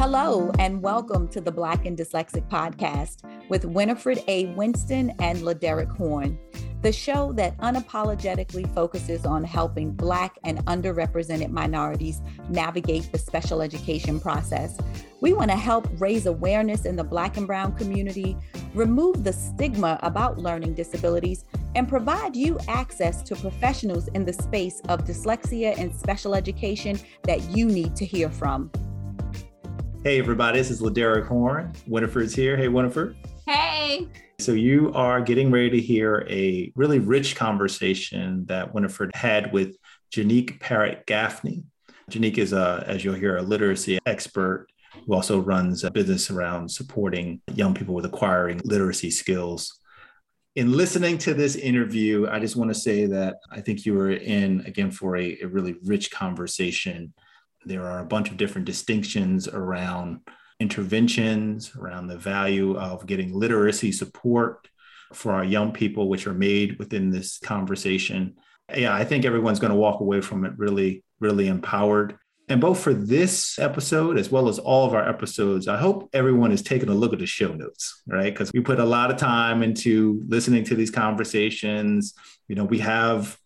Hello, 0.00 0.50
and 0.58 0.80
welcome 0.80 1.28
to 1.28 1.42
the 1.42 1.52
Black 1.52 1.84
and 1.84 1.94
Dyslexic 1.94 2.48
podcast 2.48 3.18
with 3.50 3.66
Winifred 3.66 4.24
A. 4.28 4.46
Winston 4.54 5.12
and 5.18 5.40
Laderick 5.40 5.94
Horn, 5.94 6.38
the 6.80 6.90
show 6.90 7.34
that 7.34 7.54
unapologetically 7.58 8.74
focuses 8.74 9.26
on 9.26 9.44
helping 9.44 9.92
Black 9.92 10.38
and 10.42 10.64
underrepresented 10.64 11.50
minorities 11.50 12.22
navigate 12.48 13.12
the 13.12 13.18
special 13.18 13.60
education 13.60 14.18
process. 14.18 14.78
We 15.20 15.34
want 15.34 15.50
to 15.50 15.56
help 15.58 15.86
raise 15.98 16.24
awareness 16.24 16.86
in 16.86 16.96
the 16.96 17.04
Black 17.04 17.36
and 17.36 17.46
Brown 17.46 17.76
community, 17.76 18.38
remove 18.72 19.22
the 19.22 19.34
stigma 19.34 20.00
about 20.02 20.38
learning 20.38 20.76
disabilities, 20.76 21.44
and 21.74 21.86
provide 21.86 22.34
you 22.34 22.58
access 22.68 23.20
to 23.24 23.36
professionals 23.36 24.08
in 24.08 24.24
the 24.24 24.32
space 24.32 24.80
of 24.88 25.04
dyslexia 25.04 25.78
and 25.78 25.94
special 25.94 26.34
education 26.34 26.98
that 27.24 27.42
you 27.50 27.66
need 27.66 27.94
to 27.96 28.06
hear 28.06 28.30
from. 28.30 28.70
Hey, 30.02 30.18
everybody, 30.18 30.56
this 30.56 30.70
is 30.70 30.80
Laderick 30.80 31.26
Horn. 31.26 31.74
Winifred's 31.86 32.34
here. 32.34 32.56
Hey, 32.56 32.68
Winifred. 32.68 33.16
Hey. 33.46 34.08
So, 34.38 34.52
you 34.52 34.90
are 34.94 35.20
getting 35.20 35.50
ready 35.50 35.68
to 35.68 35.78
hear 35.78 36.26
a 36.26 36.72
really 36.74 36.98
rich 36.98 37.36
conversation 37.36 38.46
that 38.46 38.72
Winifred 38.72 39.10
had 39.14 39.52
with 39.52 39.76
Janique 40.10 40.58
Parrott 40.58 41.04
Gaffney. 41.04 41.64
Janique 42.10 42.38
is, 42.38 42.54
a, 42.54 42.82
as 42.86 43.04
you'll 43.04 43.12
hear, 43.12 43.36
a 43.36 43.42
literacy 43.42 43.98
expert 44.06 44.68
who 45.06 45.12
also 45.12 45.38
runs 45.38 45.84
a 45.84 45.90
business 45.90 46.30
around 46.30 46.70
supporting 46.70 47.42
young 47.52 47.74
people 47.74 47.94
with 47.94 48.06
acquiring 48.06 48.58
literacy 48.64 49.10
skills. 49.10 49.80
In 50.56 50.72
listening 50.72 51.18
to 51.18 51.34
this 51.34 51.56
interview, 51.56 52.26
I 52.26 52.40
just 52.40 52.56
want 52.56 52.70
to 52.70 52.80
say 52.80 53.04
that 53.04 53.36
I 53.50 53.60
think 53.60 53.84
you 53.84 53.92
were 53.92 54.12
in, 54.12 54.62
again, 54.62 54.92
for 54.92 55.18
a, 55.18 55.38
a 55.42 55.46
really 55.46 55.76
rich 55.84 56.10
conversation 56.10 57.12
there 57.64 57.86
are 57.86 58.00
a 58.00 58.04
bunch 58.04 58.30
of 58.30 58.36
different 58.36 58.66
distinctions 58.66 59.48
around 59.48 60.20
interventions, 60.60 61.72
around 61.76 62.06
the 62.06 62.18
value 62.18 62.76
of 62.76 63.06
getting 63.06 63.32
literacy 63.32 63.92
support 63.92 64.68
for 65.12 65.32
our 65.32 65.44
young 65.44 65.72
people, 65.72 66.08
which 66.08 66.26
are 66.26 66.34
made 66.34 66.78
within 66.78 67.10
this 67.10 67.38
conversation. 67.38 68.36
Yeah, 68.74 68.94
I 68.94 69.04
think 69.04 69.24
everyone's 69.24 69.58
going 69.58 69.72
to 69.72 69.78
walk 69.78 70.00
away 70.00 70.20
from 70.20 70.44
it 70.44 70.52
really, 70.56 71.02
really 71.18 71.48
empowered. 71.48 72.16
And 72.48 72.60
both 72.60 72.80
for 72.80 72.92
this 72.92 73.58
episode 73.58 74.18
as 74.18 74.30
well 74.30 74.48
as 74.48 74.58
all 74.58 74.84
of 74.84 74.92
our 74.92 75.08
episodes, 75.08 75.68
I 75.68 75.76
hope 75.76 76.10
everyone 76.12 76.50
is 76.50 76.62
taking 76.62 76.88
a 76.88 76.94
look 76.94 77.12
at 77.12 77.20
the 77.20 77.26
show 77.26 77.52
notes, 77.52 78.02
right? 78.08 78.32
Because 78.32 78.50
we 78.52 78.60
put 78.60 78.80
a 78.80 78.84
lot 78.84 79.10
of 79.10 79.18
time 79.18 79.62
into 79.62 80.22
listening 80.26 80.64
to 80.64 80.74
these 80.74 80.90
conversations. 80.90 82.14
You 82.48 82.56
know, 82.56 82.64
we 82.64 82.80
have 82.80 83.38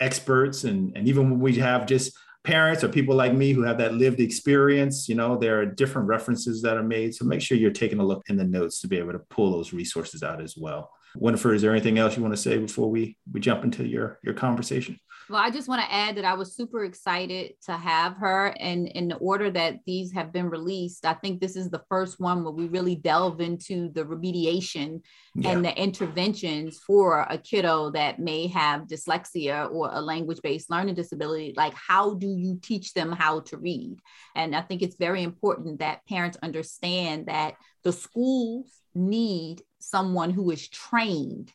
experts, 0.00 0.64
and, 0.64 0.96
and 0.96 1.06
even 1.06 1.38
we 1.38 1.54
have 1.56 1.86
just 1.86 2.16
parents 2.44 2.82
or 2.82 2.88
people 2.88 3.14
like 3.14 3.32
me 3.32 3.52
who 3.52 3.62
have 3.62 3.78
that 3.78 3.94
lived 3.94 4.20
experience, 4.20 5.08
you 5.08 5.14
know, 5.14 5.36
there 5.36 5.60
are 5.60 5.66
different 5.66 6.08
references 6.08 6.60
that 6.62 6.76
are 6.76 6.82
made. 6.82 7.14
So 7.14 7.24
make 7.24 7.40
sure 7.40 7.56
you're 7.56 7.70
taking 7.70 8.00
a 8.00 8.04
look 8.04 8.24
in 8.28 8.36
the 8.36 8.44
notes 8.44 8.80
to 8.80 8.88
be 8.88 8.98
able 8.98 9.12
to 9.12 9.20
pull 9.20 9.52
those 9.52 9.72
resources 9.72 10.22
out 10.22 10.40
as 10.40 10.56
well. 10.56 10.90
Winifred, 11.16 11.56
is 11.56 11.62
there 11.62 11.72
anything 11.72 11.98
else 11.98 12.16
you 12.16 12.22
want 12.22 12.34
to 12.34 12.40
say 12.40 12.58
before 12.58 12.90
we, 12.90 13.16
we 13.30 13.40
jump 13.40 13.64
into 13.64 13.86
your, 13.86 14.18
your 14.22 14.34
conversation? 14.34 14.98
Well, 15.28 15.40
I 15.40 15.50
just 15.50 15.68
want 15.68 15.82
to 15.82 15.92
add 15.92 16.16
that 16.16 16.24
I 16.24 16.34
was 16.34 16.54
super 16.54 16.84
excited 16.84 17.54
to 17.66 17.72
have 17.72 18.16
her. 18.16 18.54
And 18.58 18.88
in 18.88 19.08
the 19.08 19.16
order 19.16 19.50
that 19.50 19.78
these 19.86 20.12
have 20.12 20.32
been 20.32 20.50
released, 20.50 21.06
I 21.06 21.14
think 21.14 21.40
this 21.40 21.56
is 21.56 21.70
the 21.70 21.82
first 21.88 22.18
one 22.18 22.42
where 22.42 22.52
we 22.52 22.66
really 22.66 22.96
delve 22.96 23.40
into 23.40 23.90
the 23.92 24.04
remediation 24.04 25.02
yeah. 25.34 25.50
and 25.50 25.64
the 25.64 25.74
interventions 25.80 26.78
for 26.78 27.20
a 27.30 27.38
kiddo 27.38 27.90
that 27.92 28.18
may 28.18 28.48
have 28.48 28.82
dyslexia 28.82 29.70
or 29.70 29.90
a 29.92 30.00
language 30.00 30.40
based 30.42 30.70
learning 30.70 30.96
disability. 30.96 31.54
Like, 31.56 31.74
how 31.74 32.14
do 32.14 32.28
you 32.28 32.58
teach 32.60 32.92
them 32.92 33.12
how 33.12 33.40
to 33.40 33.56
read? 33.56 33.98
And 34.34 34.54
I 34.54 34.62
think 34.62 34.82
it's 34.82 34.96
very 34.96 35.22
important 35.22 35.78
that 35.78 36.06
parents 36.06 36.36
understand 36.42 37.26
that 37.26 37.54
the 37.84 37.92
schools 37.92 38.70
need 38.94 39.62
someone 39.82 40.30
who 40.30 40.50
is 40.50 40.68
trained 40.68 41.52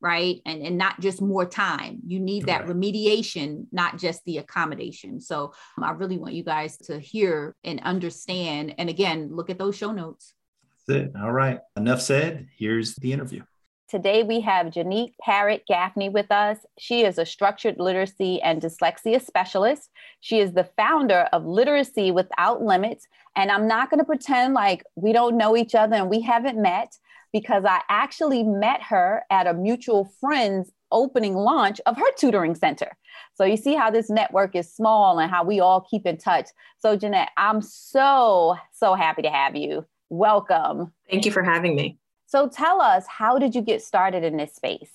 right? 0.00 0.40
And 0.46 0.62
and 0.62 0.78
not 0.78 1.00
just 1.00 1.20
more 1.20 1.46
time. 1.46 2.00
You 2.06 2.20
need 2.20 2.46
that 2.46 2.66
right. 2.66 2.76
remediation 2.76 3.66
not 3.72 3.98
just 3.98 4.24
the 4.24 4.38
accommodation. 4.38 5.20
So 5.20 5.52
um, 5.76 5.84
i 5.84 5.90
really 5.90 6.18
want 6.18 6.34
you 6.34 6.44
guys 6.44 6.76
to 6.78 6.98
hear 6.98 7.56
and 7.64 7.80
understand. 7.82 8.74
And 8.78 8.88
again 8.88 9.30
look 9.32 9.50
at 9.50 9.58
those 9.58 9.76
show 9.76 9.92
notes. 9.92 10.34
That's 10.86 11.00
it. 11.00 11.12
All 11.20 11.32
right. 11.32 11.60
Enough 11.76 12.00
said. 12.00 12.48
Here's 12.56 12.94
the 12.96 13.12
interview. 13.12 13.42
Today 13.88 14.22
we 14.22 14.40
have 14.40 14.66
Janique 14.66 15.14
Parrott 15.18 15.62
Gaffney 15.66 16.10
with 16.10 16.30
us. 16.30 16.58
She 16.78 17.04
is 17.04 17.16
a 17.16 17.24
structured 17.24 17.76
literacy 17.78 18.40
and 18.42 18.60
dyslexia 18.60 19.24
specialist. 19.24 19.88
She 20.20 20.40
is 20.40 20.52
the 20.52 20.68
founder 20.76 21.26
of 21.32 21.46
Literacy 21.46 22.10
Without 22.10 22.62
Limits. 22.62 23.06
And 23.34 23.50
I'm 23.50 23.66
not 23.66 23.88
going 23.88 23.98
to 23.98 24.04
pretend 24.04 24.52
like 24.52 24.84
we 24.94 25.14
don't 25.14 25.38
know 25.38 25.56
each 25.56 25.74
other 25.74 25.96
and 25.96 26.10
we 26.10 26.20
haven't 26.20 26.60
met 26.60 26.98
because 27.32 27.64
I 27.64 27.80
actually 27.88 28.42
met 28.42 28.82
her 28.82 29.24
at 29.30 29.46
a 29.46 29.54
mutual 29.54 30.10
friend's 30.20 30.72
opening 30.90 31.34
launch 31.34 31.80
of 31.86 31.96
her 31.96 32.12
tutoring 32.16 32.54
center. 32.54 32.96
So 33.34 33.44
you 33.44 33.56
see 33.56 33.74
how 33.74 33.90
this 33.90 34.10
network 34.10 34.56
is 34.56 34.72
small 34.72 35.18
and 35.18 35.30
how 35.30 35.44
we 35.44 35.60
all 35.60 35.80
keep 35.80 36.06
in 36.06 36.16
touch. 36.16 36.48
So 36.78 36.96
Jeanette, 36.96 37.30
I'm 37.36 37.60
so, 37.60 38.56
so 38.72 38.94
happy 38.94 39.22
to 39.22 39.30
have 39.30 39.54
you. 39.54 39.86
Welcome. 40.08 40.92
Thank 41.10 41.26
you 41.26 41.32
for 41.32 41.42
having 41.42 41.76
me. 41.76 41.98
So 42.26 42.48
tell 42.48 42.80
us, 42.80 43.04
how 43.06 43.38
did 43.38 43.54
you 43.54 43.62
get 43.62 43.82
started 43.82 44.24
in 44.24 44.36
this 44.36 44.54
space? 44.54 44.90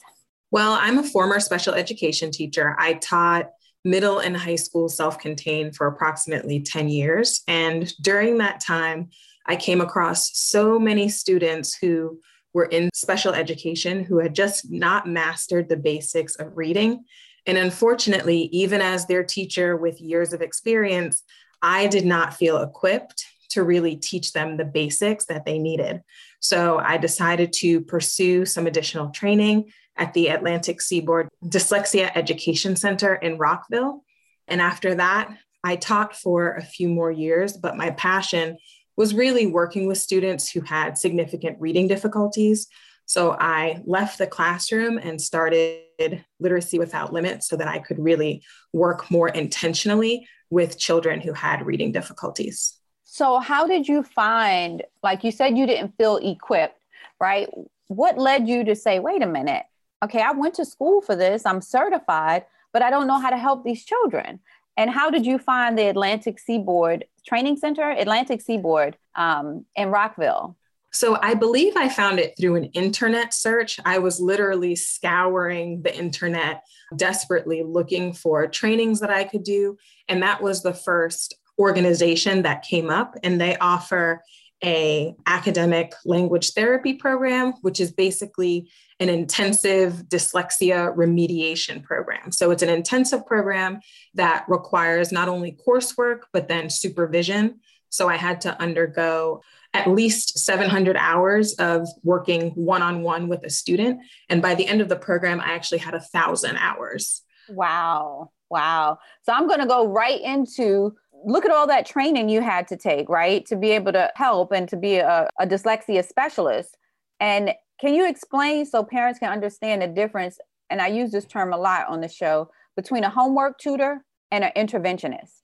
Well, 0.51 0.77
I'm 0.79 0.99
a 0.99 1.03
former 1.03 1.39
special 1.39 1.73
education 1.73 2.31
teacher. 2.31 2.75
I 2.77 2.93
taught 2.93 3.49
middle 3.83 4.19
and 4.19 4.37
high 4.37 4.55
school 4.55 4.87
self 4.87 5.19
contained 5.19 5.75
for 5.75 5.87
approximately 5.87 6.61
10 6.61 6.89
years. 6.89 7.41
And 7.47 7.91
during 8.01 8.37
that 8.37 8.59
time, 8.59 9.09
I 9.45 9.55
came 9.55 9.81
across 9.81 10.37
so 10.37 10.79
many 10.79 11.09
students 11.09 11.75
who 11.75 12.19
were 12.53 12.65
in 12.65 12.89
special 12.93 13.33
education 13.33 14.03
who 14.03 14.19
had 14.19 14.35
just 14.35 14.71
not 14.71 15.07
mastered 15.07 15.69
the 15.69 15.77
basics 15.77 16.35
of 16.35 16.55
reading. 16.55 17.03
And 17.45 17.57
unfortunately, 17.57 18.49
even 18.51 18.81
as 18.81 19.05
their 19.05 19.23
teacher 19.23 19.75
with 19.75 19.99
years 19.99 20.33
of 20.33 20.41
experience, 20.41 21.23
I 21.61 21.87
did 21.87 22.05
not 22.05 22.35
feel 22.35 22.61
equipped 22.61 23.25
to 23.49 23.63
really 23.63 23.95
teach 23.95 24.33
them 24.33 24.57
the 24.57 24.65
basics 24.65 25.25
that 25.25 25.45
they 25.45 25.59
needed. 25.59 26.01
So 26.39 26.79
I 26.79 26.97
decided 26.97 27.53
to 27.53 27.81
pursue 27.81 28.45
some 28.45 28.67
additional 28.67 29.09
training 29.09 29.71
at 29.95 30.13
the 30.13 30.27
Atlantic 30.27 30.81
Seaboard 30.81 31.29
Dyslexia 31.45 32.11
Education 32.15 32.75
Center 32.75 33.15
in 33.15 33.37
Rockville. 33.37 34.03
And 34.47 34.61
after 34.61 34.95
that, 34.95 35.29
I 35.63 35.75
taught 35.75 36.15
for 36.15 36.55
a 36.55 36.63
few 36.63 36.89
more 36.89 37.11
years, 37.11 37.55
but 37.55 37.77
my 37.77 37.91
passion 37.91 38.57
was 38.95 39.13
really 39.13 39.47
working 39.47 39.87
with 39.87 39.97
students 39.97 40.51
who 40.51 40.61
had 40.61 40.97
significant 40.97 41.59
reading 41.59 41.87
difficulties. 41.87 42.67
So 43.05 43.35
I 43.39 43.81
left 43.85 44.17
the 44.17 44.27
classroom 44.27 44.97
and 44.97 45.21
started 45.21 46.23
Literacy 46.39 46.79
Without 46.79 47.13
Limits 47.13 47.47
so 47.47 47.55
that 47.57 47.67
I 47.67 47.79
could 47.79 47.99
really 47.99 48.43
work 48.71 49.09
more 49.11 49.29
intentionally 49.29 50.27
with 50.49 50.77
children 50.77 51.19
who 51.19 51.33
had 51.33 51.65
reading 51.65 51.91
difficulties. 51.91 52.77
So, 53.03 53.39
how 53.39 53.67
did 53.67 53.87
you 53.87 54.01
find, 54.03 54.81
like 55.03 55.23
you 55.23 55.31
said, 55.31 55.57
you 55.57 55.67
didn't 55.67 55.93
feel 55.97 56.17
equipped, 56.17 56.79
right? 57.19 57.47
What 57.87 58.17
led 58.17 58.47
you 58.47 58.63
to 58.63 58.75
say, 58.75 58.99
wait 58.99 59.21
a 59.21 59.27
minute, 59.27 59.65
okay, 60.03 60.21
I 60.21 60.31
went 60.31 60.55
to 60.55 60.65
school 60.65 61.01
for 61.01 61.15
this, 61.15 61.45
I'm 61.45 61.61
certified, 61.61 62.45
but 62.71 62.81
I 62.81 62.89
don't 62.89 63.07
know 63.07 63.19
how 63.19 63.29
to 63.29 63.37
help 63.37 63.63
these 63.63 63.85
children? 63.85 64.39
And 64.77 64.89
how 64.89 65.09
did 65.09 65.25
you 65.25 65.37
find 65.37 65.77
the 65.77 65.87
Atlantic 65.87 66.39
Seaboard 66.39 67.05
Training 67.27 67.57
Center, 67.57 67.91
Atlantic 67.91 68.41
Seaboard 68.41 68.97
um, 69.15 69.65
in 69.75 69.89
Rockville? 69.89 70.57
So 70.91 71.17
I 71.21 71.33
believe 71.33 71.75
I 71.75 71.89
found 71.89 72.19
it 72.19 72.35
through 72.39 72.55
an 72.55 72.65
internet 72.65 73.33
search. 73.33 73.79
I 73.83 73.97
was 73.97 74.19
literally 74.19 74.75
scouring 74.75 75.81
the 75.81 75.95
internet, 75.95 76.63
desperately 76.95 77.63
looking 77.63 78.13
for 78.13 78.47
trainings 78.47 78.99
that 78.99 79.09
I 79.09 79.23
could 79.23 79.43
do. 79.43 79.77
And 80.07 80.21
that 80.21 80.41
was 80.41 80.61
the 80.61 80.73
first 80.73 81.35
organization 81.57 82.43
that 82.43 82.63
came 82.63 82.91
up. 82.91 83.15
And 83.23 83.41
they 83.41 83.57
offer 83.57 84.21
a 84.63 85.13
academic 85.25 85.93
language 86.05 86.51
therapy 86.53 86.93
program, 86.93 87.53
which 87.61 87.79
is 87.79 87.91
basically 87.91 88.71
an 88.99 89.09
intensive 89.09 89.93
dyslexia 90.07 90.95
remediation 90.95 91.83
program. 91.83 92.31
So 92.31 92.51
it's 92.51 92.63
an 92.63 92.69
intensive 92.69 93.25
program 93.25 93.79
that 94.13 94.45
requires 94.47 95.11
not 95.11 95.27
only 95.27 95.57
coursework, 95.67 96.21
but 96.31 96.47
then 96.47 96.69
supervision. 96.69 97.59
So 97.89 98.07
I 98.07 98.15
had 98.15 98.41
to 98.41 98.59
undergo 98.61 99.41
at 99.73 99.87
least 99.87 100.39
700 100.39 100.95
hours 100.95 101.53
of 101.53 101.87
working 102.03 102.51
one 102.51 102.81
on 102.81 103.01
one 103.01 103.27
with 103.27 103.43
a 103.43 103.49
student. 103.49 103.99
And 104.29 104.41
by 104.41 104.55
the 104.55 104.67
end 104.67 104.81
of 104.81 104.89
the 104.89 104.95
program, 104.95 105.41
I 105.41 105.53
actually 105.53 105.79
had 105.79 105.95
a 105.95 105.99
thousand 105.99 106.57
hours. 106.57 107.23
Wow. 107.49 108.31
Wow. 108.49 108.99
So 109.23 109.33
I'm 109.33 109.47
going 109.47 109.59
to 109.59 109.65
go 109.65 109.87
right 109.87 110.21
into 110.21 110.95
look 111.25 111.45
at 111.45 111.51
all 111.51 111.67
that 111.67 111.85
training 111.85 112.29
you 112.29 112.41
had 112.41 112.67
to 112.69 112.77
take, 112.77 113.09
right? 113.09 113.45
To 113.47 113.55
be 113.55 113.71
able 113.71 113.91
to 113.93 114.11
help 114.15 114.51
and 114.51 114.67
to 114.69 114.77
be 114.77 114.97
a, 114.97 115.27
a 115.39 115.47
dyslexia 115.47 116.07
specialist. 116.07 116.77
And 117.19 117.53
can 117.79 117.93
you 117.93 118.07
explain 118.07 118.65
so 118.65 118.83
parents 118.83 119.19
can 119.19 119.31
understand 119.31 119.81
the 119.81 119.87
difference? 119.87 120.37
And 120.69 120.81
I 120.81 120.87
use 120.87 121.11
this 121.11 121.25
term 121.25 121.53
a 121.53 121.57
lot 121.57 121.87
on 121.87 122.01
the 122.01 122.07
show 122.07 122.49
between 122.75 123.03
a 123.03 123.09
homework 123.09 123.59
tutor 123.59 124.03
and 124.31 124.43
an 124.43 124.51
interventionist. 124.55 125.41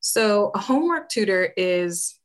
So, 0.00 0.50
a 0.54 0.58
homework 0.58 1.08
tutor 1.08 1.52
is 1.56 2.18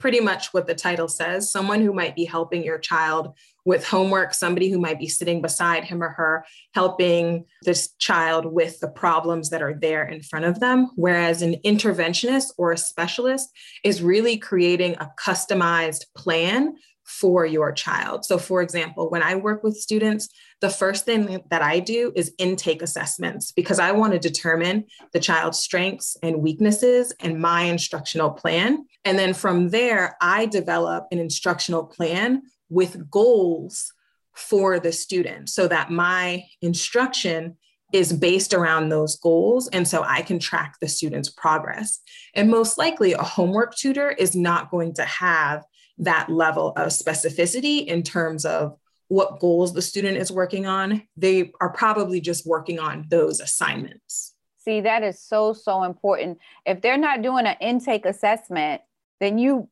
pretty 0.00 0.18
much 0.18 0.52
what 0.52 0.66
the 0.66 0.74
title 0.74 1.06
says 1.06 1.52
someone 1.52 1.80
who 1.80 1.92
might 1.92 2.16
be 2.16 2.24
helping 2.24 2.64
your 2.64 2.78
child 2.78 3.36
with 3.64 3.86
homework, 3.86 4.32
somebody 4.32 4.70
who 4.70 4.78
might 4.78 4.98
be 4.98 5.06
sitting 5.06 5.42
beside 5.42 5.84
him 5.84 6.02
or 6.02 6.08
her, 6.08 6.44
helping 6.74 7.44
this 7.62 7.92
child 7.98 8.46
with 8.46 8.80
the 8.80 8.88
problems 8.88 9.50
that 9.50 9.62
are 9.62 9.74
there 9.74 10.04
in 10.04 10.22
front 10.22 10.46
of 10.46 10.58
them. 10.60 10.90
Whereas 10.96 11.42
an 11.42 11.56
interventionist 11.64 12.46
or 12.56 12.72
a 12.72 12.78
specialist 12.78 13.50
is 13.84 14.02
really 14.02 14.38
creating 14.38 14.94
a 14.94 15.10
customized 15.22 16.06
plan 16.16 16.74
for 17.04 17.44
your 17.44 17.72
child. 17.72 18.24
So, 18.24 18.38
for 18.38 18.62
example, 18.62 19.10
when 19.10 19.22
I 19.22 19.34
work 19.34 19.64
with 19.64 19.76
students, 19.76 20.28
the 20.60 20.70
first 20.70 21.04
thing 21.04 21.42
that 21.50 21.60
I 21.60 21.80
do 21.80 22.12
is 22.14 22.32
intake 22.38 22.82
assessments 22.82 23.50
because 23.50 23.80
I 23.80 23.92
want 23.92 24.12
to 24.12 24.18
determine 24.18 24.84
the 25.12 25.20
child's 25.20 25.58
strengths 25.58 26.16
and 26.22 26.40
weaknesses 26.40 27.12
and 27.20 27.40
my 27.40 27.62
instructional 27.62 28.30
plan. 28.30 28.86
And 29.04 29.18
then 29.18 29.34
from 29.34 29.70
there, 29.70 30.16
I 30.20 30.46
develop 30.46 31.06
an 31.10 31.18
instructional 31.18 31.84
plan 31.84 32.42
with 32.68 33.10
goals 33.10 33.92
for 34.34 34.78
the 34.78 34.92
student 34.92 35.48
so 35.48 35.66
that 35.68 35.90
my 35.90 36.44
instruction 36.62 37.56
is 37.92 38.12
based 38.12 38.54
around 38.54 38.88
those 38.88 39.16
goals. 39.16 39.68
And 39.68 39.86
so 39.86 40.02
I 40.02 40.22
can 40.22 40.38
track 40.38 40.76
the 40.80 40.88
student's 40.88 41.28
progress. 41.28 42.00
And 42.34 42.48
most 42.48 42.78
likely, 42.78 43.12
a 43.12 43.22
homework 43.22 43.74
tutor 43.74 44.10
is 44.10 44.36
not 44.36 44.70
going 44.70 44.94
to 44.94 45.04
have 45.04 45.64
that 45.98 46.30
level 46.30 46.72
of 46.76 46.88
specificity 46.88 47.84
in 47.84 48.02
terms 48.02 48.44
of 48.44 48.76
what 49.08 49.40
goals 49.40 49.74
the 49.74 49.82
student 49.82 50.18
is 50.18 50.30
working 50.30 50.66
on. 50.66 51.02
They 51.16 51.50
are 51.60 51.72
probably 51.72 52.20
just 52.20 52.46
working 52.46 52.78
on 52.78 53.06
those 53.10 53.40
assignments. 53.40 54.34
See, 54.58 54.82
that 54.82 55.02
is 55.02 55.20
so, 55.20 55.52
so 55.52 55.82
important. 55.82 56.38
If 56.64 56.80
they're 56.80 56.96
not 56.96 57.22
doing 57.22 57.46
an 57.46 57.56
intake 57.60 58.04
assessment, 58.04 58.82
then 59.20 59.38
you 59.38 59.68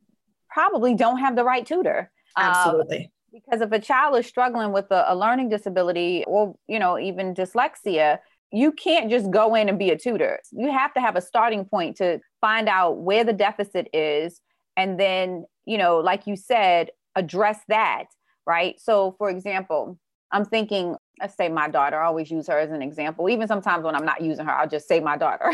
probably 0.50 0.94
don't 0.94 1.18
have 1.18 1.36
the 1.36 1.44
right 1.44 1.66
tutor. 1.66 2.10
Um, 2.36 2.46
Absolutely. 2.46 3.10
because 3.32 3.60
if 3.60 3.72
a 3.72 3.78
child 3.78 4.18
is 4.18 4.26
struggling 4.26 4.72
with 4.72 4.90
a, 4.90 5.12
a 5.12 5.16
learning 5.16 5.48
disability 5.48 6.24
or, 6.26 6.54
you 6.68 6.78
know, 6.78 6.98
even 6.98 7.34
dyslexia, 7.34 8.18
you 8.52 8.72
can't 8.72 9.10
just 9.10 9.30
go 9.30 9.54
in 9.54 9.68
and 9.68 9.78
be 9.78 9.90
a 9.90 9.98
tutor. 9.98 10.40
You 10.52 10.70
have 10.70 10.94
to 10.94 11.00
have 11.00 11.16
a 11.16 11.20
starting 11.20 11.64
point 11.64 11.96
to 11.96 12.20
find 12.40 12.68
out 12.68 12.98
where 12.98 13.24
the 13.24 13.32
deficit 13.32 13.88
is 13.92 14.40
and 14.78 14.98
then 14.98 15.44
you 15.66 15.76
know 15.76 15.98
like 15.98 16.26
you 16.26 16.36
said 16.36 16.90
address 17.14 17.58
that 17.68 18.04
right 18.46 18.80
so 18.80 19.14
for 19.18 19.28
example 19.28 19.98
i'm 20.32 20.46
thinking 20.46 20.96
let's 21.20 21.36
say 21.36 21.48
my 21.50 21.68
daughter 21.68 22.00
i 22.00 22.06
always 22.06 22.30
use 22.30 22.46
her 22.46 22.58
as 22.58 22.70
an 22.70 22.80
example 22.80 23.28
even 23.28 23.46
sometimes 23.46 23.84
when 23.84 23.94
i'm 23.94 24.06
not 24.06 24.22
using 24.22 24.46
her 24.46 24.52
i'll 24.52 24.68
just 24.68 24.88
say 24.88 25.00
my 25.00 25.18
daughter 25.18 25.52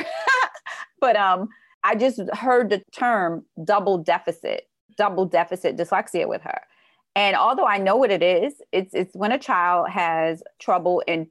but 1.01 1.17
um 1.17 1.49
i 1.85 1.95
just 1.95 2.21
heard 2.33 2.71
the 2.71 2.83
term 2.93 3.45
double 3.65 3.99
deficit 3.99 4.69
double 4.97 5.25
deficit 5.25 5.77
dyslexia 5.77 6.29
with 6.29 6.43
her 6.43 6.61
and 7.15 7.37
although 7.37 7.67
i 7.67 7.79
know 7.79 7.97
what 7.97 8.11
it 8.11 8.23
is 8.23 8.55
it's 8.73 8.95
it's 8.95 9.15
when 9.15 9.33
a 9.33 9.39
child 9.39 9.89
has 9.89 10.43
trouble 10.59 11.03
in 11.07 11.27
t- 11.27 11.31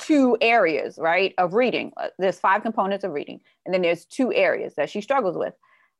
two 0.00 0.36
areas 0.40 0.98
right 0.98 1.34
of 1.38 1.54
reading 1.54 1.92
uh, 1.96 2.08
there's 2.18 2.38
five 2.38 2.62
components 2.62 3.04
of 3.04 3.12
reading 3.12 3.40
and 3.66 3.74
then 3.74 3.82
there's 3.82 4.04
two 4.04 4.32
areas 4.32 4.74
that 4.76 4.88
she 4.88 5.00
struggles 5.00 5.36
with 5.36 5.54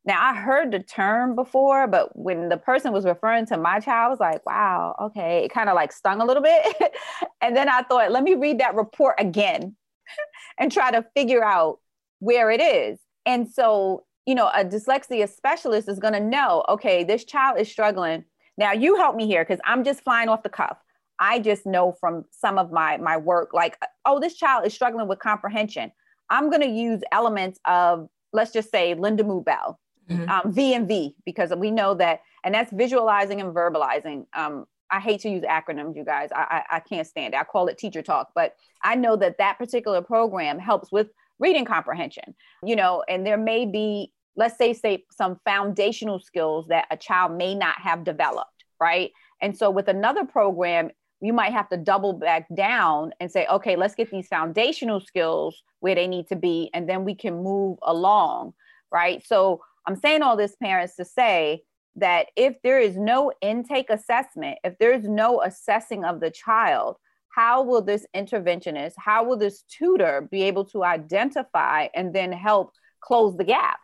now 0.09 0.23
I 0.23 0.35
heard 0.35 0.73
the 0.73 0.79
term 0.79 1.35
before, 1.35 1.87
but 1.87 2.17
when 2.17 2.49
the 2.49 2.57
person 2.57 2.93
was 2.93 3.05
referring 3.05 3.45
to 3.47 3.59
my 3.59 3.79
child, 3.79 4.07
I 4.07 4.09
was 4.09 4.21
like, 4.21 4.47
wow, 4.47 4.97
okay. 4.99 5.45
It 5.45 5.53
kind 5.53 5.69
of 5.69 5.75
like 5.75 5.93
stung 5.93 6.23
a 6.23 6.25
little 6.25 6.43
bit. 6.43 6.95
and 7.43 7.55
then 7.55 7.69
I 7.69 7.83
thought, 7.83 8.11
let 8.11 8.23
me 8.23 8.35
read 8.35 8.59
that 8.61 8.75
report 8.75 9.17
again 9.19 9.77
and 10.59 10.73
try 10.73 10.91
to 10.91 11.05
figure 11.15 11.45
out 11.45 11.81
where 12.21 12.51
it 12.51 12.63
is. 12.63 12.99
And 13.29 13.47
so, 13.47 14.05
you 14.25 14.35
know, 14.35 14.49
a 14.49 14.65
dyslexia 14.65 15.29
specialist 15.29 15.87
is 15.87 15.99
going 15.99 16.15
to 16.15 16.21
know, 16.21 16.65
okay, 16.67 17.05
this 17.05 17.25
child 17.25 17.61
is 17.61 17.71
struggling. 17.71 18.25
Now 18.57 18.73
you 18.73 18.97
help 18.97 19.17
me 19.17 19.27
here 19.27 19.45
because 19.45 19.61
I'm 19.67 19.85
just 19.85 20.03
flying 20.03 20.31
off 20.31 20.43
the 20.43 20.49
cuff. 20.49 20.79
I 21.21 21.39
just 21.39 21.67
know 21.67 21.93
from 22.01 22.25
some 22.31 22.59
of 22.59 22.73
my 22.73 22.97
my 22.97 23.19
work, 23.19 23.51
like, 23.53 23.77
oh, 24.07 24.19
this 24.19 24.35
child 24.35 24.67
is 24.67 24.73
struggling 24.73 25.09
with 25.09 25.19
comprehension. 25.19 25.93
I'm 26.31 26.49
going 26.49 26.63
to 26.63 26.69
use 26.69 27.03
elements 27.13 27.61
of, 27.67 28.09
let's 28.33 28.51
just 28.51 28.71
say, 28.71 28.95
Lindamood-Bell 28.95 29.79
mm-hmm. 30.09 30.29
um, 30.31 30.55
VNV, 30.55 31.15
because 31.27 31.53
we 31.55 31.71
know 31.71 31.95
that, 31.95 32.21
and 32.45 32.55
that's 32.55 32.73
visualizing 32.73 33.41
and 33.41 33.55
verbalizing. 33.55 34.27
Um, 34.35 34.65
I 34.91 35.01
hate 35.01 35.21
to 35.21 35.29
use 35.29 35.43
acronyms, 35.43 35.97
you 35.97 36.05
guys. 36.05 36.31
I, 36.35 36.63
I, 36.71 36.77
I 36.77 36.81
can't 36.81 37.07
stand 37.07 37.35
it. 37.35 37.41
I 37.41 37.45
call 37.45 37.69
it 37.69 37.77
teacher 37.77 38.03
talk, 38.03 38.31
but 38.35 38.55
I 38.83 38.95
know 38.95 39.17
that 39.17 39.37
that 39.39 39.59
particular 39.59 40.01
program 40.01 40.59
helps 40.59 40.91
with 40.91 41.09
reading 41.39 41.65
comprehension, 41.65 42.35
you 42.65 42.77
know, 42.77 43.05
and 43.09 43.27
there 43.27 43.39
may 43.39 43.67
be, 43.67 44.13
let's 44.37 44.59
say, 44.59 44.73
say 44.73 45.05
some 45.11 45.39
foundational 45.45 46.19
skills 46.19 46.67
that 46.69 46.87
a 46.91 46.97
child 46.97 47.37
may 47.37 47.55
not 47.55 47.81
have 47.81 48.05
developed, 48.05 48.65
right? 48.81 49.13
And 49.41 49.57
so 49.57 49.71
with 49.71 49.89
another 49.89 50.25
program, 50.25 50.91
you 51.21 51.33
might 51.33 51.53
have 51.53 51.69
to 51.71 51.77
double 51.77 52.13
back 52.13 52.47
down 52.55 53.13
and 53.19 53.31
say, 53.31 53.47
okay, 53.47 53.77
let's 53.77 53.95
get 53.95 54.11
these 54.11 54.29
foundational 54.29 55.01
skills 55.01 55.63
where 55.81 55.95
they 55.95 56.07
need 56.07 56.29
to 56.29 56.37
be, 56.37 56.71
and 56.75 56.89
then 56.89 57.05
we 57.05 57.15
can 57.15 57.43
move 57.43 57.79
along, 57.83 58.55
right? 58.93 59.25
So 59.27 59.61
I'm 59.87 59.97
saying 59.97 60.23
all 60.23 60.37
this, 60.37 60.55
parents, 60.57 60.97
to 60.97 61.05
say 61.05 61.63
that 61.97 62.27
if 62.37 62.57
there 62.63 62.79
is 62.81 62.97
no 62.97 63.33
intake 63.41 63.91
assessment, 63.91 64.59
if 64.63 64.79
there's 64.79 65.05
no 65.05 65.43
assessing 65.43 66.05
of 66.05 66.21
the 66.21 66.31
child, 66.31 66.97
how 67.39 67.63
will 67.63 67.83
this 67.83 68.05
interventionist, 68.17 68.95
how 68.97 69.23
will 69.23 69.37
this 69.37 69.63
tutor 69.71 70.27
be 70.29 70.43
able 70.43 70.65
to 70.65 70.83
identify 70.83 71.87
and 71.95 72.13
then 72.13 72.33
help 72.33 72.73
close 73.01 73.37
the 73.37 73.45
gap? 73.45 73.79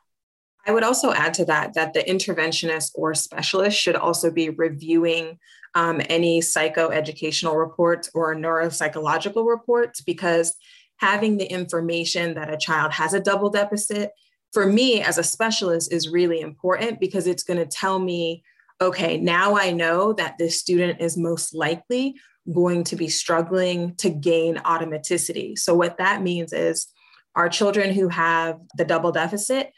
I 0.66 0.72
would 0.72 0.82
also 0.82 1.12
add 1.12 1.34
to 1.34 1.44
that 1.44 1.74
that 1.74 1.94
the 1.94 2.00
interventionist 2.00 2.90
or 2.96 3.14
specialist 3.14 3.78
should 3.78 3.94
also 3.94 4.32
be 4.32 4.50
reviewing 4.50 5.38
um, 5.76 6.00
any 6.08 6.40
psychoeducational 6.40 7.56
reports 7.56 8.10
or 8.12 8.34
neuropsychological 8.34 9.46
reports 9.46 10.00
because 10.00 10.56
having 10.96 11.36
the 11.36 11.46
information 11.46 12.34
that 12.34 12.52
a 12.52 12.56
child 12.56 12.90
has 12.90 13.14
a 13.14 13.20
double 13.20 13.50
deficit 13.50 14.10
for 14.52 14.66
me 14.66 15.00
as 15.00 15.16
a 15.16 15.22
specialist 15.22 15.92
is 15.92 16.08
really 16.08 16.40
important 16.40 16.98
because 16.98 17.28
it's 17.28 17.44
going 17.44 17.60
to 17.60 17.66
tell 17.66 18.00
me 18.00 18.42
okay 18.80 19.18
now 19.18 19.56
i 19.56 19.70
know 19.70 20.12
that 20.12 20.36
this 20.38 20.58
student 20.58 21.00
is 21.00 21.16
most 21.16 21.54
likely 21.54 22.14
going 22.52 22.84
to 22.84 22.96
be 22.96 23.08
struggling 23.08 23.94
to 23.96 24.10
gain 24.10 24.56
automaticity. 24.56 25.58
So 25.58 25.74
what 25.74 25.98
that 25.98 26.22
means 26.22 26.52
is 26.52 26.86
our 27.34 27.48
children 27.48 27.92
who 27.92 28.08
have 28.08 28.58
the 28.76 28.84
double 28.84 29.12
deficit 29.12 29.72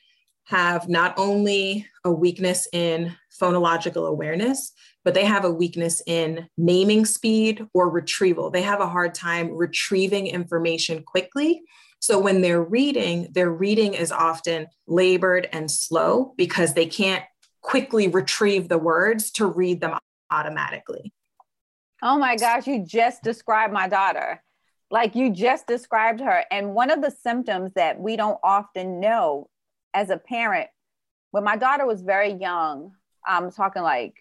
have 0.45 0.89
not 0.89 1.15
only 1.19 1.87
a 2.05 2.11
weakness 2.11 2.69
in 2.73 3.15
phonological 3.41 4.09
awareness 4.09 4.73
but 5.05 5.15
they 5.15 5.25
have 5.25 5.45
a 5.45 5.51
weakness 5.51 6.03
in 6.09 6.49
naming 6.59 7.05
speed 7.05 7.65
or 7.73 7.89
retrieval. 7.89 8.51
They 8.51 8.63
have 8.63 8.81
a 8.81 8.89
hard 8.89 9.15
time 9.15 9.53
retrieving 9.53 10.27
information 10.27 11.05
quickly. 11.05 11.63
So 12.01 12.19
when 12.19 12.41
they're 12.41 12.65
reading, 12.65 13.29
their 13.31 13.51
reading 13.51 13.95
is 13.95 14.11
often 14.11 14.67
labored 14.89 15.49
and 15.53 15.71
slow 15.71 16.35
because 16.37 16.75
they 16.75 16.87
can't 16.87 17.23
quickly 17.67 18.07
retrieve 18.07 18.69
the 18.69 18.79
words 18.79 19.33
to 19.33 19.45
read 19.45 19.81
them 19.81 19.99
automatically. 20.31 21.13
Oh 22.01 22.17
my 22.17 22.37
gosh, 22.37 22.69
you 22.69 22.85
just 22.87 23.25
described 23.25 23.73
my 23.73 23.89
daughter. 23.89 24.41
Like 24.89 25.17
you 25.17 25.31
just 25.33 25.67
described 25.67 26.21
her. 26.21 26.45
And 26.53 26.75
one 26.75 26.93
of 26.93 27.03
the 27.03 27.11
symptoms 27.11 27.73
that 27.75 27.99
we 27.99 28.17
don't 28.17 28.39
often 28.45 29.01
know 29.01 29.51
as 29.93 30.11
a 30.11 30.17
parent, 30.17 30.69
when 31.33 31.43
my 31.43 31.57
daughter 31.57 31.85
was 31.85 32.03
very 32.03 32.33
young, 32.35 32.93
I'm 33.27 33.51
talking 33.51 33.83
like 33.83 34.15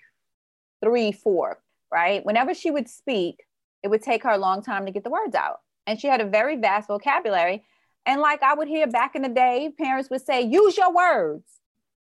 three, 0.84 1.12
four, 1.12 1.60
right? 1.94 2.26
Whenever 2.26 2.56
she 2.56 2.72
would 2.72 2.90
speak, 2.90 3.44
it 3.84 3.90
would 3.90 4.02
take 4.02 4.24
her 4.24 4.32
a 4.32 4.40
long 4.40 4.64
time 4.64 4.88
to 4.88 4.92
get 4.92 5.04
the 5.04 5.12
words 5.12 5.36
out. 5.36 5.60
And 5.86 6.02
she 6.02 6.08
had 6.08 6.20
a 6.20 6.26
very 6.26 6.56
vast 6.56 6.88
vocabulary. 6.88 7.64
And 8.08 8.22
like 8.22 8.42
I 8.42 8.56
would 8.56 8.68
hear 8.68 8.88
back 8.88 9.16
in 9.16 9.22
the 9.22 9.30
day, 9.30 9.72
parents 9.78 10.10
would 10.10 10.26
say, 10.26 10.42
use 10.42 10.76
your 10.78 10.92
words, 10.92 11.46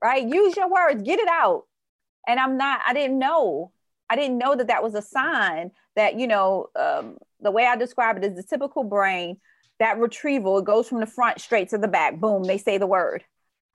right? 0.02 0.26
Use 0.26 0.56
your 0.56 0.68
words, 0.68 1.02
get 1.02 1.18
it 1.18 1.28
out. 1.28 1.64
And 2.26 2.38
I'm 2.38 2.56
not, 2.56 2.80
I 2.86 2.92
didn't 2.92 3.18
know. 3.18 3.72
I 4.10 4.16
didn't 4.16 4.38
know 4.38 4.54
that 4.54 4.68
that 4.68 4.82
was 4.82 4.94
a 4.94 5.02
sign 5.02 5.70
that, 5.96 6.18
you 6.18 6.26
know, 6.26 6.66
um, 6.76 7.18
the 7.40 7.50
way 7.50 7.66
I 7.66 7.76
describe 7.76 8.16
it 8.16 8.24
is 8.24 8.36
the 8.36 8.42
typical 8.42 8.84
brain, 8.84 9.38
that 9.78 9.98
retrieval, 9.98 10.58
it 10.58 10.64
goes 10.64 10.88
from 10.88 11.00
the 11.00 11.06
front 11.06 11.40
straight 11.40 11.70
to 11.70 11.78
the 11.78 11.88
back. 11.88 12.20
Boom, 12.20 12.44
they 12.44 12.58
say 12.58 12.78
the 12.78 12.86
word. 12.86 13.24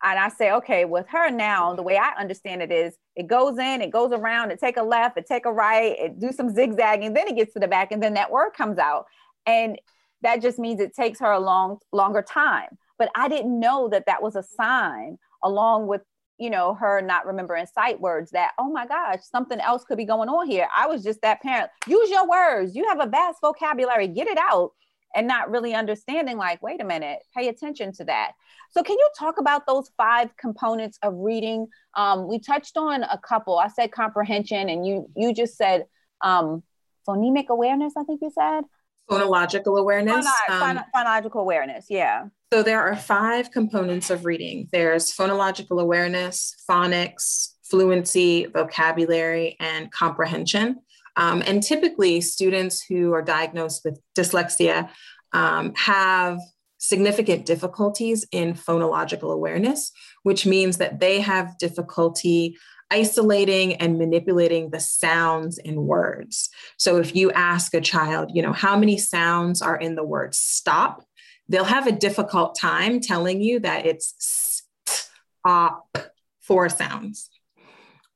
And 0.04 0.20
I 0.20 0.30
say, 0.30 0.52
okay, 0.52 0.86
with 0.86 1.08
her 1.10 1.32
now, 1.32 1.74
the 1.74 1.82
way 1.82 1.98
I 1.98 2.14
understand 2.20 2.62
it 2.62 2.72
is 2.72 2.96
it 3.16 3.26
goes 3.26 3.58
in, 3.58 3.82
it 3.82 3.92
goes 3.92 4.12
around, 4.12 4.52
it 4.52 4.60
take 4.60 4.78
a 4.78 4.84
left, 4.84 5.18
it 5.18 5.26
take 5.26 5.48
a 5.48 5.52
right, 5.52 5.98
it 5.98 6.20
do 6.20 6.32
some 6.32 6.54
zigzagging, 6.54 7.14
then 7.14 7.28
it 7.28 7.36
gets 7.36 7.54
to 7.54 7.60
the 7.60 7.68
back, 7.68 7.92
and 7.92 8.02
then 8.02 8.14
that 8.14 8.32
word 8.32 8.52
comes 8.52 8.78
out. 8.78 9.06
And 9.48 9.80
that 10.22 10.42
just 10.42 10.60
means 10.60 10.80
it 10.80 10.96
takes 10.96 11.20
her 11.20 11.32
a 11.32 11.40
long 11.40 11.78
longer 11.92 12.22
time 12.22 12.78
but 12.98 13.10
i 13.16 13.28
didn't 13.28 13.60
know 13.60 13.88
that 13.90 14.06
that 14.06 14.22
was 14.22 14.36
a 14.36 14.44
sign 14.44 15.18
along 15.44 15.88
with 15.88 16.02
you 16.38 16.50
know 16.50 16.74
her 16.76 17.02
not 17.02 17.26
remembering 17.26 17.66
sight 17.66 18.00
words 18.00 18.32
that 18.32 18.52
oh 18.58 18.70
my 18.72 18.86
gosh 18.86 19.20
something 19.22 19.60
else 19.60 19.84
could 19.84 19.98
be 19.98 20.06
going 20.06 20.30
on 20.30 20.48
here. 20.48 20.68
I 20.76 20.88
was 20.88 21.04
just 21.04 21.22
that 21.22 21.42
parent. 21.42 21.70
Use 21.88 22.10
your 22.10 22.28
words. 22.28 22.76
You 22.76 22.88
have 22.88 23.00
a 23.00 23.08
vast 23.08 23.40
vocabulary. 23.42 24.08
Get 24.08 24.28
it 24.28 24.38
out 24.38 24.72
and 25.16 25.28
not 25.28 25.50
really 25.50 25.74
understanding 25.74 26.38
like 26.38 26.62
wait 26.62 26.82
a 26.82 26.86
minute. 26.86 27.20
Pay 27.36 27.48
attention 27.48 27.92
to 27.94 28.06
that. 28.06 28.34
So 28.72 28.84
can 28.84 28.98
you 28.98 29.10
talk 29.18 29.40
about 29.40 29.66
those 29.66 29.92
five 29.98 30.36
components 30.38 31.00
of 31.02 31.14
reading? 31.18 31.68
Um, 31.96 32.28
we 32.28 32.40
touched 32.40 32.78
on 32.78 33.04
a 33.04 33.18
couple. 33.18 33.58
I 33.58 33.70
said 33.70 33.92
comprehension 33.92 34.70
and 34.70 34.86
you 34.86 35.10
you 35.16 35.34
just 35.34 35.58
said 35.58 35.86
um, 36.22 36.64
phonemic 37.08 37.48
awareness 37.48 37.94
i 37.98 38.04
think 38.04 38.22
you 38.22 38.30
said 38.30 38.62
phonological 39.10 39.80
awareness 39.80 40.28
Phon- 40.48 40.78
um, 40.78 40.84
phonological 40.96 41.42
awareness 41.42 41.86
yeah. 41.90 42.26
So 42.54 42.64
there 42.64 42.82
are 42.82 42.96
five 42.96 43.52
components 43.52 44.10
of 44.10 44.26
reading. 44.26 44.70
There's 44.72 45.14
phonological 45.14 45.82
awareness 45.82 46.56
phonics 46.70 47.50
fluency 47.70 48.46
vocabulary 48.46 49.58
and 49.60 49.92
comprehension. 49.92 50.78
Um, 51.16 51.44
and 51.46 51.64
typically, 51.64 52.22
students 52.22 52.82
who 52.82 53.14
are 53.14 53.22
diagnosed 53.22 53.82
with 53.84 54.00
dyslexia 54.18 54.90
um, 55.34 55.74
have 55.76 56.40
significant 56.78 57.46
difficulties 57.46 58.26
in 58.32 58.54
phonological 58.54 59.34
awareness, 59.34 59.92
which 60.24 60.46
means 60.46 60.78
that 60.78 61.00
they 61.00 61.20
have 61.20 61.58
difficulty 61.58 62.56
isolating 62.90 63.76
and 63.76 63.98
manipulating 63.98 64.70
the 64.70 64.80
sounds 64.80 65.58
in 65.58 65.86
words. 65.86 66.50
So 66.78 66.98
if 66.98 67.16
you 67.16 67.32
ask 67.32 67.74
a 67.74 67.82
child, 67.82 68.32
you 68.34 68.42
know, 68.42 68.54
how 68.54 68.78
many 68.78 68.98
sounds 68.98 69.62
are 69.62 69.76
in 69.76 69.96
the 69.96 70.04
word 70.04 70.34
stop, 70.34 71.04
they'll 71.50 71.64
have 71.64 71.88
a 71.88 71.92
difficult 71.92 72.58
time 72.58 73.00
telling 73.00 73.42
you 73.42 73.60
that 73.60 73.86
it's 73.86 74.64
stop, 74.86 75.98
four 76.42 76.70
sounds. 76.70 77.30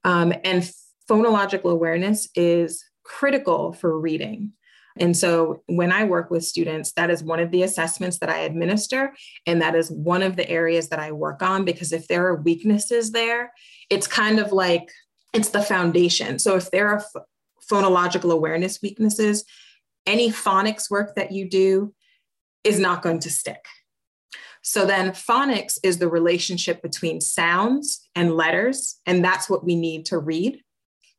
Um, 0.04 0.34
and 0.44 0.70
phonological 1.10 1.72
awareness 1.72 2.30
is 2.36 2.84
critical 3.04 3.74
for 3.74 4.00
reading. 4.00 4.54
And 4.98 5.16
so 5.16 5.64
when 5.68 5.92
I 5.92 6.04
work 6.04 6.30
with 6.30 6.44
students, 6.44 6.92
that 6.94 7.10
is 7.10 7.24
one 7.24 7.40
of 7.40 7.52
the 7.52 7.64
assessments 7.64 8.20
that 8.20 8.30
I 8.30 8.40
administer. 8.40 9.14
And 9.46 9.62
that 9.62 9.76
is 9.76 9.90
one 9.90 10.22
of 10.22 10.36
the 10.36 10.50
areas 10.50 10.90
that 10.90 11.00
I 11.00 11.12
work 11.12 11.42
on 11.42 11.66
because 11.66 11.92
if 11.92 12.08
there 12.08 12.28
are 12.28 12.42
weaknesses 12.42 13.12
there, 13.12 13.52
it's 13.90 14.08
kind 14.08 14.40
of 14.40 14.52
like 14.52 14.92
it's 15.34 15.50
the 15.50 15.62
foundation. 15.62 16.40
So 16.40 16.56
if 16.56 16.72
there 16.72 16.90
are 16.90 17.04
phonological 17.72 18.32
awareness 18.32 18.82
weaknesses, 18.82 19.46
any 20.06 20.30
phonics 20.30 20.90
work 20.90 21.16
that 21.16 21.32
you 21.32 21.50
do 21.50 21.94
is 22.64 22.80
not 22.80 23.02
going 23.02 23.20
to 23.20 23.30
stick. 23.30 23.64
So 24.64 24.86
then 24.86 25.12
phonics 25.12 25.80
is 25.84 25.98
the 25.98 26.10
relationship 26.10 26.82
between 26.82 27.20
sounds 27.20 28.08
and 28.16 28.36
letters, 28.36 29.00
and 29.06 29.24
that's 29.24 29.50
what 29.50 29.66
we 29.66 29.76
need 29.76 30.06
to 30.08 30.20
read. 30.20 30.62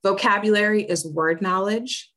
Vocabulary 0.04 0.82
is 0.84 1.06
word 1.06 1.42
knowledge. 1.42 2.11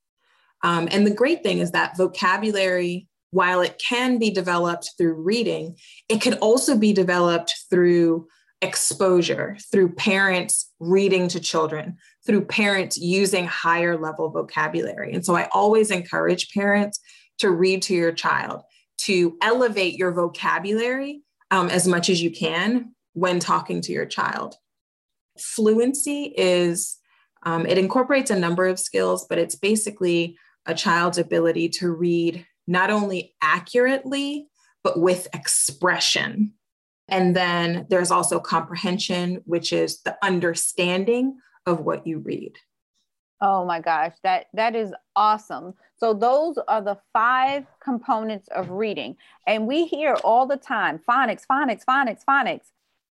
Um, 0.65 0.87
and 0.89 1.05
the 1.05 1.13
great 1.13 1.43
thing 1.43 1.59
is 1.59 1.71
that 1.71 1.95
vocabulary, 1.95 3.07
while 3.29 3.61
it 3.61 3.77
can 3.77 4.17
be 4.17 4.31
developed 4.31 4.89
through 4.97 5.13
reading, 5.13 5.77
it 6.09 6.21
can 6.21 6.33
also 6.39 6.75
be 6.75 6.91
developed 6.91 7.53
through 7.69 8.27
exposure, 8.63 9.57
through 9.71 9.93
parents 9.93 10.71
reading 10.79 11.27
to 11.27 11.39
children, 11.39 11.97
through 12.25 12.45
parents 12.45 12.97
using 12.97 13.45
higher 13.45 13.95
level 13.95 14.31
vocabulary. 14.31 15.13
And 15.13 15.23
so 15.23 15.35
I 15.35 15.47
always 15.53 15.91
encourage 15.91 16.51
parents 16.51 16.99
to 17.37 17.51
read 17.51 17.83
to 17.83 17.93
your 17.93 18.11
child, 18.11 18.63
to 19.01 19.37
elevate 19.43 19.93
your 19.93 20.13
vocabulary 20.13 21.21
um, 21.51 21.69
as 21.69 21.87
much 21.87 22.09
as 22.09 22.23
you 22.23 22.31
can 22.31 22.95
when 23.13 23.39
talking 23.39 23.81
to 23.81 23.91
your 23.91 24.07
child. 24.07 24.55
Fluency 25.37 26.33
is 26.35 26.97
um, 27.43 27.67
it 27.67 27.77
incorporates 27.77 28.31
a 28.31 28.39
number 28.39 28.65
of 28.65 28.79
skills, 28.79 29.27
but 29.29 29.37
it's 29.37 29.55
basically 29.55 30.39
a 30.65 30.73
child's 30.73 31.17
ability 31.17 31.69
to 31.69 31.91
read 31.91 32.45
not 32.67 32.89
only 32.89 33.35
accurately, 33.41 34.47
but 34.83 34.99
with 34.99 35.27
expression. 35.33 36.53
And 37.07 37.35
then 37.35 37.85
there's 37.89 38.11
also 38.11 38.39
comprehension, 38.39 39.41
which 39.45 39.71
is 39.71 40.01
the 40.01 40.17
understanding 40.23 41.37
of 41.65 41.81
what 41.81 42.07
you 42.07 42.19
read. 42.19 42.53
Oh 43.41 43.65
my 43.65 43.79
gosh, 43.79 44.13
that 44.23 44.47
that 44.53 44.75
is 44.75 44.93
awesome. 45.15 45.73
So 45.97 46.13
those 46.13 46.57
are 46.67 46.81
the 46.81 46.97
five 47.13 47.65
components 47.81 48.47
of 48.49 48.69
reading. 48.69 49.17
And 49.45 49.67
we 49.67 49.85
hear 49.85 50.15
all 50.23 50.45
the 50.45 50.57
time 50.57 50.99
phonics, 51.07 51.43
phonics, 51.49 51.83
phonics, 51.85 52.23
phonics. 52.27 52.71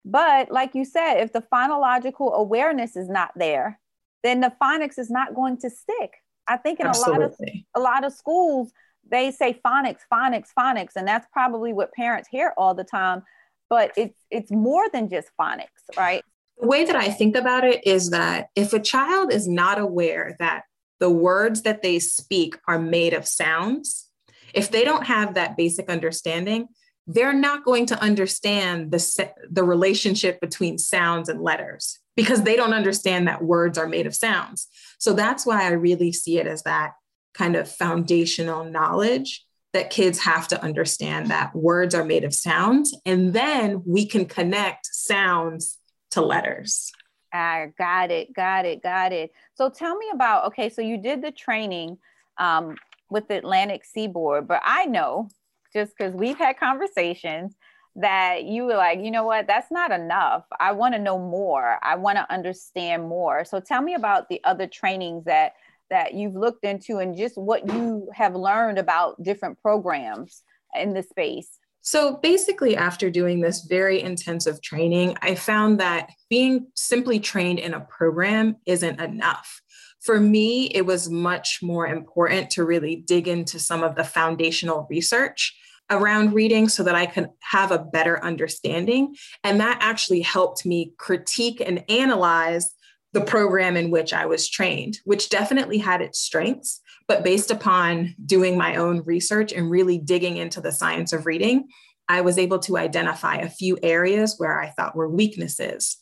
But 0.04 0.50
like 0.50 0.74
you 0.74 0.84
said, 0.84 1.16
if 1.16 1.32
the 1.32 1.42
phonological 1.52 2.32
awareness 2.34 2.96
is 2.96 3.08
not 3.08 3.30
there, 3.36 3.80
then 4.22 4.40
the 4.40 4.52
phonics 4.60 4.98
is 4.98 5.10
not 5.10 5.34
going 5.34 5.58
to 5.58 5.70
stick. 5.70 6.22
I 6.48 6.56
think 6.56 6.80
in 6.80 6.86
Absolutely. 6.86 7.16
a 7.16 7.20
lot 7.20 7.30
of 7.30 7.36
a 7.74 7.80
lot 7.80 8.04
of 8.04 8.12
schools 8.12 8.72
they 9.10 9.30
say 9.30 9.58
phonics, 9.64 10.00
phonics, 10.12 10.48
phonics, 10.58 10.92
and 10.96 11.06
that's 11.06 11.26
probably 11.32 11.72
what 11.72 11.92
parents 11.92 12.28
hear 12.30 12.52
all 12.56 12.74
the 12.74 12.84
time. 12.84 13.22
But 13.70 13.92
it's 13.96 14.18
it's 14.30 14.50
more 14.50 14.84
than 14.92 15.08
just 15.08 15.28
phonics, 15.40 15.66
right? 15.96 16.22
The 16.58 16.66
way 16.66 16.84
that 16.84 16.96
I 16.96 17.10
think 17.10 17.36
about 17.36 17.64
it 17.64 17.86
is 17.86 18.10
that 18.10 18.48
if 18.56 18.72
a 18.72 18.80
child 18.80 19.32
is 19.32 19.46
not 19.46 19.78
aware 19.78 20.36
that 20.38 20.64
the 20.98 21.10
words 21.10 21.62
that 21.62 21.82
they 21.82 21.98
speak 21.98 22.58
are 22.66 22.78
made 22.78 23.14
of 23.14 23.26
sounds, 23.26 24.08
if 24.54 24.70
they 24.70 24.84
don't 24.84 25.06
have 25.06 25.34
that 25.34 25.56
basic 25.56 25.88
understanding, 25.88 26.68
they're 27.06 27.32
not 27.32 27.64
going 27.64 27.86
to 27.86 28.02
understand 28.02 28.90
the, 28.90 29.30
the 29.50 29.62
relationship 29.62 30.40
between 30.40 30.78
sounds 30.78 31.28
and 31.28 31.40
letters 31.40 31.98
because 32.18 32.42
they 32.42 32.56
don't 32.56 32.72
understand 32.74 33.28
that 33.28 33.44
words 33.44 33.78
are 33.78 33.86
made 33.86 34.04
of 34.04 34.12
sounds. 34.12 34.66
So 34.98 35.12
that's 35.12 35.46
why 35.46 35.62
I 35.62 35.68
really 35.68 36.10
see 36.10 36.38
it 36.38 36.48
as 36.48 36.64
that 36.64 36.94
kind 37.32 37.54
of 37.54 37.70
foundational 37.70 38.64
knowledge 38.64 39.46
that 39.72 39.90
kids 39.90 40.18
have 40.18 40.48
to 40.48 40.60
understand 40.60 41.28
that 41.28 41.54
words 41.54 41.94
are 41.94 42.04
made 42.04 42.24
of 42.24 42.34
sounds. 42.34 42.92
And 43.06 43.32
then 43.32 43.84
we 43.86 44.04
can 44.04 44.24
connect 44.24 44.86
sounds 44.86 45.78
to 46.10 46.20
letters. 46.20 46.90
I 47.32 47.68
got 47.78 48.10
it, 48.10 48.34
got 48.34 48.64
it, 48.64 48.82
got 48.82 49.12
it. 49.12 49.30
So 49.54 49.70
tell 49.70 49.96
me 49.96 50.06
about 50.12 50.46
okay, 50.46 50.70
so 50.70 50.82
you 50.82 50.96
did 50.96 51.22
the 51.22 51.30
training 51.30 51.98
um, 52.36 52.74
with 53.10 53.28
the 53.28 53.38
Atlantic 53.38 53.84
Seaboard, 53.84 54.48
but 54.48 54.60
I 54.64 54.86
know 54.86 55.28
just 55.72 55.92
because 55.96 56.14
we've 56.14 56.38
had 56.38 56.58
conversations 56.58 57.54
that 57.96 58.44
you 58.44 58.64
were 58.64 58.76
like, 58.76 59.00
you 59.00 59.10
know 59.10 59.24
what, 59.24 59.46
that's 59.46 59.70
not 59.70 59.90
enough. 59.90 60.44
I 60.60 60.72
want 60.72 60.94
to 60.94 61.00
know 61.00 61.18
more. 61.18 61.78
I 61.82 61.96
want 61.96 62.16
to 62.16 62.32
understand 62.32 63.08
more. 63.08 63.44
So 63.44 63.60
tell 63.60 63.82
me 63.82 63.94
about 63.94 64.28
the 64.28 64.40
other 64.44 64.66
trainings 64.66 65.24
that 65.24 65.54
that 65.90 66.14
you've 66.14 66.34
looked 66.34 66.64
into 66.64 66.98
and 66.98 67.16
just 67.16 67.38
what 67.38 67.66
you 67.66 68.10
have 68.12 68.34
learned 68.34 68.78
about 68.78 69.22
different 69.22 69.58
programs 69.62 70.42
in 70.74 70.92
the 70.92 71.02
space. 71.02 71.58
So 71.80 72.18
basically, 72.22 72.76
after 72.76 73.10
doing 73.10 73.40
this 73.40 73.64
very 73.64 74.02
intensive 74.02 74.60
training, 74.60 75.16
I 75.22 75.34
found 75.34 75.80
that 75.80 76.10
being 76.28 76.66
simply 76.74 77.18
trained 77.18 77.58
in 77.58 77.72
a 77.72 77.80
program 77.80 78.56
isn't 78.66 79.00
enough. 79.00 79.62
For 80.00 80.20
me, 80.20 80.66
it 80.66 80.84
was 80.84 81.08
much 81.08 81.60
more 81.62 81.86
important 81.86 82.50
to 82.50 82.64
really 82.64 82.96
dig 82.96 83.26
into 83.26 83.58
some 83.58 83.82
of 83.82 83.94
the 83.94 84.04
foundational 84.04 84.86
research 84.90 85.56
around 85.90 86.34
reading 86.34 86.68
so 86.68 86.82
that 86.82 86.94
I 86.94 87.06
could 87.06 87.28
have 87.40 87.70
a 87.70 87.78
better 87.78 88.22
understanding. 88.22 89.14
And 89.42 89.60
that 89.60 89.78
actually 89.80 90.20
helped 90.20 90.66
me 90.66 90.92
critique 90.98 91.62
and 91.64 91.84
analyze 91.88 92.70
the 93.12 93.20
program 93.22 93.76
in 93.76 93.90
which 93.90 94.12
I 94.12 94.26
was 94.26 94.48
trained, 94.48 94.98
which 95.04 95.30
definitely 95.30 95.78
had 95.78 96.02
its 96.02 96.18
strengths. 96.18 96.80
But 97.06 97.24
based 97.24 97.50
upon 97.50 98.14
doing 98.26 98.58
my 98.58 98.76
own 98.76 99.02
research 99.04 99.52
and 99.52 99.70
really 99.70 99.98
digging 99.98 100.36
into 100.36 100.60
the 100.60 100.72
science 100.72 101.14
of 101.14 101.24
reading, 101.24 101.68
I 102.08 102.20
was 102.20 102.38
able 102.38 102.58
to 102.60 102.76
identify 102.76 103.36
a 103.36 103.48
few 103.48 103.78
areas 103.82 104.34
where 104.38 104.60
I 104.60 104.68
thought 104.70 104.96
were 104.96 105.08
weaknesses. 105.08 105.96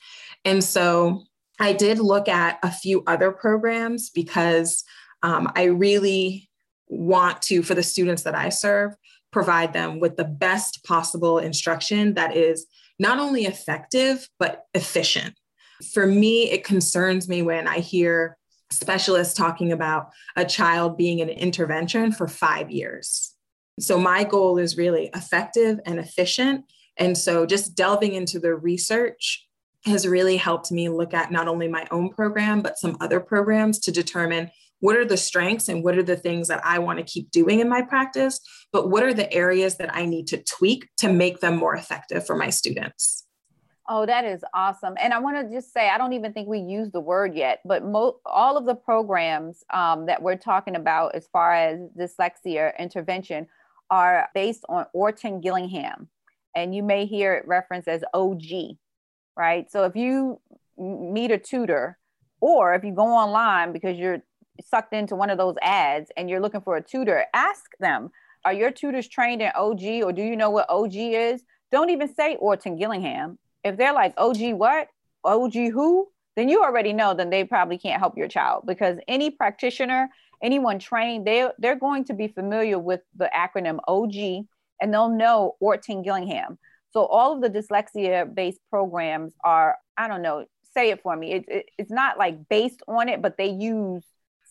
And 0.45 0.63
so 0.63 1.23
I 1.61 1.73
did 1.73 1.99
look 1.99 2.29
at 2.29 2.59
a 2.63 2.71
few 2.71 3.03
other 3.07 3.31
programs 3.31 4.11
because 4.11 4.85
um, 5.23 5.51
I 5.57 5.65
really 5.65 6.51
want 6.89 7.43
to, 7.43 7.63
for 7.63 7.75
the 7.75 7.83
students 7.83 8.23
that 8.23 8.35
I 8.35 8.51
serve, 8.51 8.95
provide 9.37 9.75
them 9.75 10.01
with 10.01 10.17
the 10.17 10.25
best 10.25 10.83
possible 10.83 11.39
instruction 11.39 12.15
that 12.15 12.35
is 12.35 12.65
not 12.99 13.19
only 13.19 13.45
effective, 13.45 14.31
but 14.39 14.65
efficient. 14.73 15.35
For 15.93 16.07
me, 16.07 16.51
it 16.51 16.65
concerns 16.65 17.29
me 17.29 17.43
when 17.43 17.69
I 17.69 17.81
hear 17.81 18.39
specialists 18.71 19.35
talking 19.35 19.73
about 19.73 20.09
a 20.37 20.47
child 20.47 20.97
being 20.97 21.19
in 21.19 21.29
an 21.29 21.37
intervention 21.37 22.13
for 22.13 22.27
five 22.27 22.71
years. 22.71 23.35
So, 23.79 23.99
my 23.99 24.25
goal 24.25 24.57
is 24.57 24.79
really 24.79 25.11
effective 25.15 25.81
and 25.85 25.99
efficient. 25.99 26.65
And 26.97 27.19
so, 27.19 27.45
just 27.45 27.75
delving 27.75 28.15
into 28.15 28.41
the 28.41 28.55
research 28.55 29.47
has 29.85 30.09
really 30.09 30.39
helped 30.39 30.73
me 30.73 30.89
look 30.89 31.13
at 31.13 31.31
not 31.31 31.47
only 31.47 31.69
my 31.69 31.87
own 31.91 32.09
program, 32.09 32.63
but 32.63 32.79
some 32.79 32.97
other 33.03 33.21
programs 33.21 33.81
to 33.81 33.93
determine 33.93 34.51
what 34.81 34.97
are 34.97 35.05
the 35.05 35.17
strengths 35.17 35.69
and 35.69 35.83
what 35.83 35.97
are 35.97 36.03
the 36.03 36.17
things 36.17 36.49
that 36.49 36.65
I 36.65 36.79
want 36.79 36.99
to 36.99 37.05
keep 37.05 37.31
doing 37.31 37.61
in 37.61 37.69
my 37.69 37.83
practice, 37.83 38.41
but 38.73 38.91
what 38.91 39.03
are 39.03 39.15
the 39.15 39.33
areas 39.33 39.77
that 39.79 39.95
I 39.95 40.05
need 40.07 40.27
to 40.29 40.43
tweak 40.43 40.89
to 40.99 41.13
make 41.13 41.41
them 41.41 41.57
more 41.57 41.75
effective 41.75 42.27
for 42.27 42.37
my 42.37 42.51
students? 42.51 43.27
Oh, 43.89 44.05
that 44.05 44.25
is 44.25 44.43
awesome. 44.53 44.95
And 45.01 45.13
I 45.13 45.21
want 45.21 45.37
to 45.37 45.55
just 45.55 45.73
say, 45.73 45.89
I 45.89 45.97
don't 45.97 46.13
even 46.13 46.33
think 46.33 46.49
we 46.49 46.59
use 46.59 46.91
the 46.91 47.01
word 47.01 47.37
yet, 47.37 47.61
but 47.65 47.85
mo- 47.85 48.19
all 48.27 48.57
of 48.57 48.67
the 48.67 48.75
programs 48.75 49.65
um, 49.73 50.07
that 50.07 50.21
we're 50.21 50.37
talking 50.37 50.75
about 50.75 51.15
as 51.15 51.29
far 51.33 51.55
as 51.55 51.79
dyslexia 51.97 52.77
intervention 52.79 53.47
are 53.89 54.29
based 54.35 54.65
on 54.69 54.87
Orton 54.93 55.41
Gillingham, 55.41 56.09
and 56.57 56.75
you 56.75 56.83
may 56.83 57.07
hear 57.07 57.35
it 57.35 57.47
referenced 57.47 57.87
as 57.87 58.03
OG, 58.13 58.77
right? 59.37 59.71
So 59.71 59.85
if 59.85 59.95
you 59.95 60.41
meet 60.77 61.31
a 61.31 61.39
tutor, 61.39 61.97
or 62.41 62.75
if 62.75 62.85
you 62.85 62.93
go 62.93 63.07
online 63.07 63.73
because 63.73 63.97
you're 63.97 64.23
sucked 64.65 64.93
into 64.93 65.17
one 65.17 65.31
of 65.31 65.39
those 65.39 65.57
ads 65.63 66.11
and 66.17 66.29
you're 66.29 66.41
looking 66.41 66.61
for 66.61 66.77
a 66.77 66.83
tutor, 66.83 67.25
ask 67.35 67.65
them, 67.79 68.11
are 68.45 68.53
your 68.53 68.71
tutors 68.71 69.09
trained 69.09 69.43
in 69.43 69.51
OG 69.55 69.83
or 70.05 70.13
do 70.13 70.23
you 70.23 70.37
know 70.37 70.51
what 70.51 70.71
OG 70.71 70.95
is? 70.95 71.43
Don't 71.73 71.91
even 71.91 72.15
say 72.15 72.37
Orton 72.37 72.77
Gillingham. 72.77 73.39
If 73.65 73.77
they're 73.77 73.93
like, 73.93 74.15
OG 74.17 74.53
what? 74.55 74.89
OG 75.25 75.55
who? 75.55 76.09
Then 76.37 76.49
you 76.49 76.63
already 76.63 76.93
know 76.93 77.15
then 77.15 77.31
they 77.31 77.45
probably 77.45 77.79
can't 77.79 78.01
help 78.01 78.17
your 78.17 78.29
child 78.29 78.65
because 78.67 78.99
any 79.09 79.31
practitioner, 79.31 80.09
anyone 80.43 80.79
trained, 80.79 81.27
they, 81.27 81.49
they're 81.59 81.77
going 81.77 82.05
to 82.05 82.15
be 82.15 82.29
familiar 82.29 82.79
with 82.79 83.01
the 83.17 83.31
acronym 83.35 83.79
OG 83.89 84.47
and 84.81 84.93
they'll 84.93 85.09
know 85.09 85.57
Orton 85.61 86.03
Gillingham. 86.03 86.59
So 86.93 87.05
all 87.07 87.33
of 87.35 87.43
the 87.43 87.51
dyslexia 87.51 88.33
based 88.33 88.61
programs 88.71 89.33
are, 89.43 89.77
I 89.97 90.09
don't 90.09 90.23
know, 90.23 90.47
say 90.73 90.91
it 90.91 91.03
for 91.03 91.17
me. 91.17 91.33
It, 91.33 91.45
it, 91.49 91.67
it's 91.79 91.91
not 91.91 92.19
like 92.19 92.49
based 92.49 92.83
on 92.87 93.09
it, 93.09 93.23
but 93.23 93.37
they 93.37 93.49
use 93.49 94.05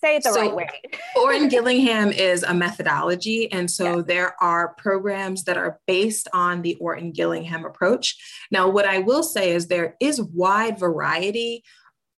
say 0.06 0.16
it 0.18 0.24
the 0.24 0.34
so, 0.34 0.42
right 0.42 0.56
way. 0.56 0.68
Orton 1.16 1.48
Gillingham 1.50 2.12
is 2.12 2.44
a 2.44 2.54
methodology. 2.54 3.52
And 3.52 3.70
so 3.70 4.02
there 4.02 4.36
are 4.42 4.76
programs 4.76 5.44
that 5.46 5.58
are 5.58 5.80
based 5.88 6.28
on 6.34 6.62
the 6.62 6.76
Orton 6.76 7.12
Gillingham 7.12 7.66
approach. 7.66 8.16
Now, 8.52 8.70
what 8.70 8.86
I 8.86 9.00
will 9.00 9.24
say 9.24 9.52
is 9.52 9.68
there 9.68 9.96
is 10.00 10.22
wide 10.22 10.80
variety 10.80 11.64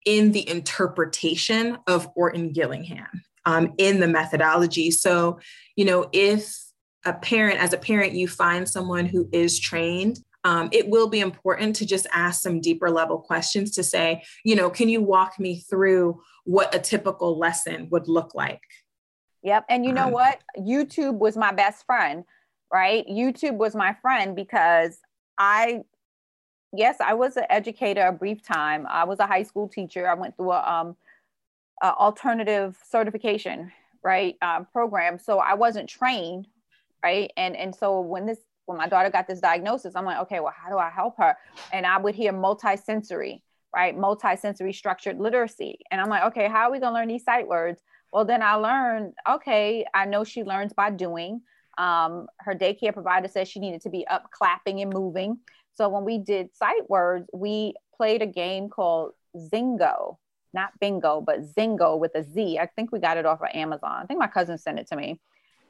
in 0.05 0.33
the 0.33 0.49
interpretation 0.49 1.78
of 1.87 2.09
Orton 2.14 2.52
Gillingham 2.52 3.25
um, 3.45 3.75
in 3.78 4.00
the 4.00 4.09
methodology. 4.09 4.90
So, 4.90 5.40
you 5.76 5.85
know, 5.85 6.09
if 6.12 6.57
a 7.05 7.12
parent, 7.12 7.61
as 7.61 7.73
a 7.73 7.78
parent, 7.78 8.12
you 8.12 8.26
find 8.26 8.69
someone 8.69 9.07
who 9.07 9.28
is 9.33 9.61
trained 9.61 10.19
um, 10.47 10.69
it 10.71 10.88
will 10.88 11.09
be 11.09 11.19
important 11.19 11.75
to 11.75 11.85
just 11.85 12.07
ask 12.12 12.41
some 12.41 12.61
deeper 12.61 12.88
level 12.88 13.19
questions 13.19 13.73
to 13.73 13.83
say, 13.83 14.23
you 14.45 14.55
know, 14.55 14.71
can 14.71 14.88
you 14.88 15.03
walk 15.03 15.41
me 15.41 15.59
through 15.59 16.23
what 16.45 16.73
a 16.73 16.79
typical 16.79 17.37
lesson 17.37 17.88
would 17.91 18.07
look 18.07 18.33
like? 18.33 18.62
Yep. 19.43 19.65
And 19.69 19.85
you 19.85 19.93
know 19.93 20.07
um, 20.07 20.12
what? 20.12 20.41
YouTube 20.57 21.19
was 21.19 21.37
my 21.37 21.53
best 21.53 21.85
friend, 21.85 22.23
right? 22.73 23.05
YouTube 23.09 23.57
was 23.57 23.75
my 23.75 23.95
friend 23.95 24.37
because 24.37 25.00
I, 25.37 25.83
yes, 26.73 26.99
I 27.00 27.15
was 27.15 27.37
an 27.37 27.47
educator 27.50 28.07
a 28.07 28.12
brief 28.12 28.41
time. 28.41 28.87
I 28.88 29.03
was 29.03 29.19
a 29.19 29.26
high 29.26 29.43
school 29.43 29.67
teacher. 29.67 30.09
I 30.09 30.15
went 30.15 30.37
through 30.37 30.53
a, 30.53 30.62
um, 30.62 30.97
a 31.83 31.93
alternative 31.93 32.79
certification, 32.88 33.73
right, 34.05 34.37
uh, 34.43 34.62
program. 34.73 35.19
So 35.19 35.41
I 35.41 35.55
wasn't 35.55 35.88
trained, 35.88 36.47
right? 37.03 37.33
And 37.37 37.57
and 37.57 37.75
so 37.75 38.00
when 38.00 38.26
this 38.26 38.38
when 38.66 38.76
my 38.76 38.88
daughter 38.88 39.11
got 39.11 39.26
this 39.26 39.40
diagnosis, 39.40 39.96
I'm 39.96 40.04
like, 40.04 40.18
okay, 40.23 40.40
well, 40.40 40.52
how 40.54 40.68
do 40.68 40.76
I 40.76 40.90
help 40.90 41.16
her? 41.18 41.37
And 41.73 41.87
I 41.87 41.99
would 41.99 42.14
hear 42.14 42.32
multisensory, 42.32 43.40
right? 43.75 43.96
Multisensory 43.96 44.75
structured 44.75 45.18
literacy. 45.18 45.78
And 45.90 46.00
I'm 46.00 46.08
like, 46.08 46.25
okay, 46.25 46.49
how 46.49 46.68
are 46.68 46.73
we 46.73 46.80
gonna 46.80 46.94
learn 46.94 47.08
these 47.08 47.25
sight 47.25 47.49
words? 47.49 47.80
Well, 48.12 48.25
then 48.25 48.42
I 48.42 48.54
learned, 48.54 49.14
okay, 49.28 49.87
I 49.94 50.04
know 50.04 50.25
she 50.25 50.44
learns 50.44 50.73
by 50.73 50.90
doing. 50.90 51.42
Um, 51.78 52.26
her 52.38 52.54
daycare 52.54 52.92
provider 52.92 53.28
said 53.28 53.49
she 53.49 53.61
needed 53.61 53.82
to 53.82 53.90
be 53.90 54.06
up 54.06 54.30
clapping 54.30 54.80
and 54.80 54.92
moving. 54.92 55.38
So 55.75 55.88
when 55.88 56.04
we 56.04 56.18
did 56.18 56.54
sight 56.54 56.88
words, 56.88 57.28
we 57.32 57.75
played 57.96 58.23
a 58.23 58.26
game 58.26 58.68
called 58.68 59.12
Zingo, 59.37 60.16
not 60.54 60.70
bingo, 60.80 61.20
but 61.20 61.42
Zingo 61.54 61.99
with 61.99 62.14
a 62.14 62.25
Z. 62.25 62.58
I 62.58 62.66
think 62.66 62.92
we 62.92 62.99
got 62.99 63.18
it 63.18 63.26
off 63.26 63.42
of 63.42 63.49
Amazon. 63.52 64.00
I 64.02 64.06
think 64.06 64.18
my 64.18 64.26
cousin 64.26 64.56
sent 64.56 64.78
it 64.78 64.88
to 64.88 64.96
me. 64.96 65.20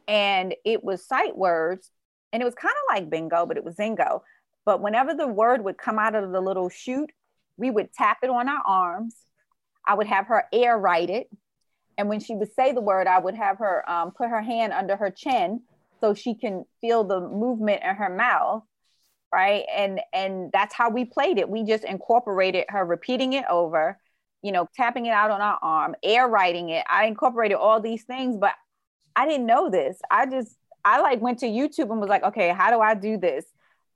And 0.06 0.54
it 0.64 0.84
was 0.84 1.04
sight 1.04 1.36
words 1.36 1.90
and 2.32 2.42
it 2.42 2.44
was 2.44 2.54
kind 2.54 2.74
of 2.74 2.94
like 2.94 3.10
bingo, 3.10 3.46
but 3.46 3.56
it 3.56 3.64
was 3.64 3.76
zingo. 3.76 4.22
But 4.64 4.82
whenever 4.82 5.14
the 5.14 5.28
word 5.28 5.64
would 5.64 5.78
come 5.78 5.98
out 5.98 6.14
of 6.14 6.32
the 6.32 6.40
little 6.40 6.68
chute, 6.68 7.10
we 7.56 7.70
would 7.70 7.92
tap 7.92 8.18
it 8.22 8.30
on 8.30 8.48
our 8.48 8.62
arms. 8.66 9.16
I 9.86 9.94
would 9.94 10.06
have 10.06 10.26
her 10.26 10.44
air 10.52 10.76
write 10.76 11.10
it. 11.10 11.28
And 11.96 12.08
when 12.08 12.20
she 12.20 12.34
would 12.34 12.52
say 12.52 12.72
the 12.72 12.80
word, 12.80 13.06
I 13.06 13.18
would 13.18 13.34
have 13.36 13.58
her 13.58 13.88
um, 13.88 14.10
put 14.10 14.28
her 14.28 14.42
hand 14.42 14.72
under 14.72 14.96
her 14.96 15.10
chin 15.10 15.62
so 16.00 16.12
she 16.12 16.34
can 16.34 16.64
feel 16.80 17.04
the 17.04 17.20
movement 17.20 17.82
in 17.82 17.94
her 17.94 18.14
mouth. 18.14 18.64
Right. 19.32 19.64
And 19.74 20.00
and 20.12 20.50
that's 20.52 20.74
how 20.74 20.88
we 20.90 21.04
played 21.04 21.38
it. 21.38 21.48
We 21.48 21.64
just 21.64 21.84
incorporated 21.84 22.64
her 22.68 22.84
repeating 22.84 23.32
it 23.32 23.44
over, 23.50 23.98
you 24.42 24.52
know, 24.52 24.68
tapping 24.76 25.06
it 25.06 25.10
out 25.10 25.30
on 25.30 25.40
our 25.40 25.58
arm, 25.62 25.94
air 26.02 26.28
writing 26.28 26.70
it. 26.70 26.84
I 26.88 27.06
incorporated 27.06 27.56
all 27.56 27.80
these 27.80 28.04
things, 28.04 28.36
but 28.36 28.52
I 29.14 29.26
didn't 29.26 29.46
know 29.46 29.68
this. 29.68 29.98
I 30.10 30.26
just 30.26 30.56
I 30.86 31.00
like 31.00 31.20
went 31.20 31.40
to 31.40 31.46
YouTube 31.46 31.90
and 31.90 32.00
was 32.00 32.08
like, 32.08 32.22
okay, 32.22 32.50
how 32.50 32.70
do 32.70 32.80
I 32.80 32.94
do 32.94 33.18
this 33.18 33.44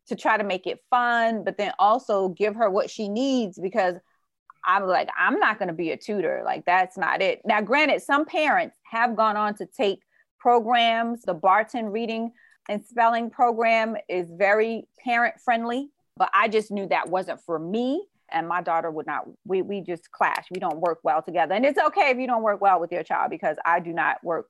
to 0.08 0.16
try 0.16 0.36
to 0.36 0.42
make 0.42 0.66
it 0.66 0.80
fun, 0.90 1.44
but 1.44 1.56
then 1.56 1.72
also 1.78 2.30
give 2.30 2.56
her 2.56 2.68
what 2.68 2.90
she 2.90 3.08
needs 3.08 3.58
because 3.60 3.94
I'm 4.64 4.86
like, 4.86 5.08
I'm 5.16 5.38
not 5.38 5.58
going 5.58 5.68
to 5.68 5.74
be 5.74 5.92
a 5.92 5.96
tutor. 5.96 6.42
Like, 6.44 6.66
that's 6.66 6.98
not 6.98 7.22
it. 7.22 7.42
Now, 7.44 7.60
granted, 7.60 8.02
some 8.02 8.26
parents 8.26 8.76
have 8.90 9.14
gone 9.16 9.36
on 9.36 9.54
to 9.54 9.66
take 9.66 10.02
programs. 10.40 11.22
The 11.22 11.32
Barton 11.32 11.86
reading 11.86 12.32
and 12.68 12.84
spelling 12.84 13.30
program 13.30 13.96
is 14.08 14.28
very 14.36 14.88
parent 15.02 15.36
friendly, 15.44 15.90
but 16.16 16.28
I 16.34 16.48
just 16.48 16.72
knew 16.72 16.88
that 16.88 17.08
wasn't 17.08 17.40
for 17.40 17.58
me. 17.58 18.04
And 18.32 18.48
my 18.48 18.62
daughter 18.62 18.90
would 18.90 19.06
not, 19.06 19.26
we, 19.44 19.62
we 19.62 19.80
just 19.80 20.10
clash. 20.10 20.46
We 20.52 20.60
don't 20.60 20.80
work 20.80 20.98
well 21.04 21.22
together. 21.22 21.54
And 21.54 21.64
it's 21.64 21.78
okay 21.78 22.10
if 22.10 22.18
you 22.18 22.26
don't 22.26 22.42
work 22.42 22.60
well 22.60 22.80
with 22.80 22.90
your 22.90 23.02
child 23.04 23.30
because 23.30 23.56
I 23.64 23.78
do 23.78 23.92
not 23.92 24.22
work 24.24 24.46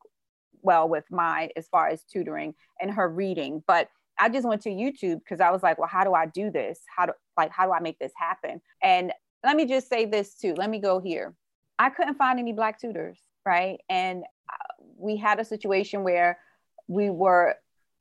well 0.63 0.89
with 0.89 1.05
my 1.11 1.51
as 1.57 1.69
far 1.69 1.89
as 1.89 2.03
tutoring 2.05 2.55
and 2.81 2.91
her 2.91 3.09
reading. 3.09 3.63
But 3.67 3.89
I 4.19 4.29
just 4.29 4.47
went 4.47 4.63
to 4.63 4.71
YouTube 4.71 5.21
because 5.21 5.41
I 5.41 5.51
was 5.51 5.63
like, 5.63 5.79
well, 5.79 5.89
how 5.89 6.05
do 6.05 6.13
I 6.13 6.27
do 6.27 6.51
this? 6.51 6.81
How 6.95 7.07
do 7.07 7.13
like 7.37 7.51
how 7.51 7.67
do 7.67 7.73
I 7.73 7.81
make 7.81 7.99
this 7.99 8.13
happen? 8.17 8.61
And 8.83 9.13
let 9.45 9.57
me 9.57 9.67
just 9.67 9.89
say 9.89 10.05
this 10.05 10.35
too. 10.35 10.55
Let 10.55 10.71
me 10.71 10.79
go 10.79 11.01
here. 11.01 11.35
I 11.79 11.89
couldn't 11.89 12.17
find 12.17 12.39
any 12.39 12.53
black 12.53 12.79
tutors, 12.79 13.19
right? 13.47 13.81
And 13.89 14.25
uh, 14.53 14.85
we 14.97 15.17
had 15.17 15.41
a 15.41 15.45
situation 15.45 16.05
where 16.05 16.39
we 16.89 17.09
were 17.09 17.57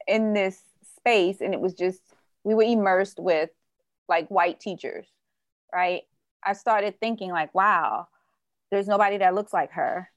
in 0.07 0.33
this 0.33 0.61
space 0.97 1.39
and 1.39 1.53
it 1.53 1.61
was 1.61 1.73
just 1.73 2.01
we 2.43 2.53
were 2.53 2.63
immersed 2.63 3.19
with 3.19 3.49
like 4.09 4.27
white 4.29 4.59
teachers, 4.59 5.07
right? 5.73 6.01
I 6.43 6.53
started 6.53 6.99
thinking 6.99 7.31
like, 7.31 7.53
wow, 7.53 8.07
there's 8.71 8.87
nobody 8.87 9.17
that 9.17 9.35
looks 9.35 9.53
like 9.53 9.71
her 9.71 10.09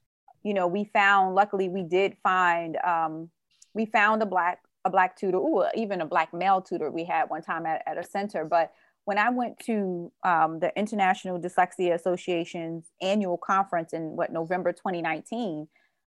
you 0.43 0.53
know, 0.53 0.67
we 0.67 0.85
found, 0.85 1.35
luckily 1.35 1.69
we 1.69 1.83
did 1.83 2.15
find, 2.21 2.77
um, 2.77 3.29
we 3.73 3.85
found 3.85 4.21
a 4.21 4.25
black, 4.25 4.59
a 4.85 4.89
black 4.89 5.15
tutor, 5.15 5.37
or 5.37 5.69
even 5.75 6.01
a 6.01 6.05
black 6.05 6.33
male 6.33 6.61
tutor 6.61 6.91
we 6.91 7.05
had 7.05 7.29
one 7.29 7.41
time 7.41 7.65
at, 7.65 7.81
at 7.87 7.97
a 7.97 8.03
center. 8.03 8.45
But 8.45 8.71
when 9.05 9.17
I 9.17 9.29
went 9.29 9.59
to 9.65 10.11
um, 10.23 10.59
the 10.59 10.71
International 10.77 11.39
Dyslexia 11.39 11.93
Association's 11.93 12.91
annual 13.01 13.37
conference 13.37 13.93
in 13.93 14.15
what, 14.15 14.31
November 14.31 14.71
2019, 14.71 15.67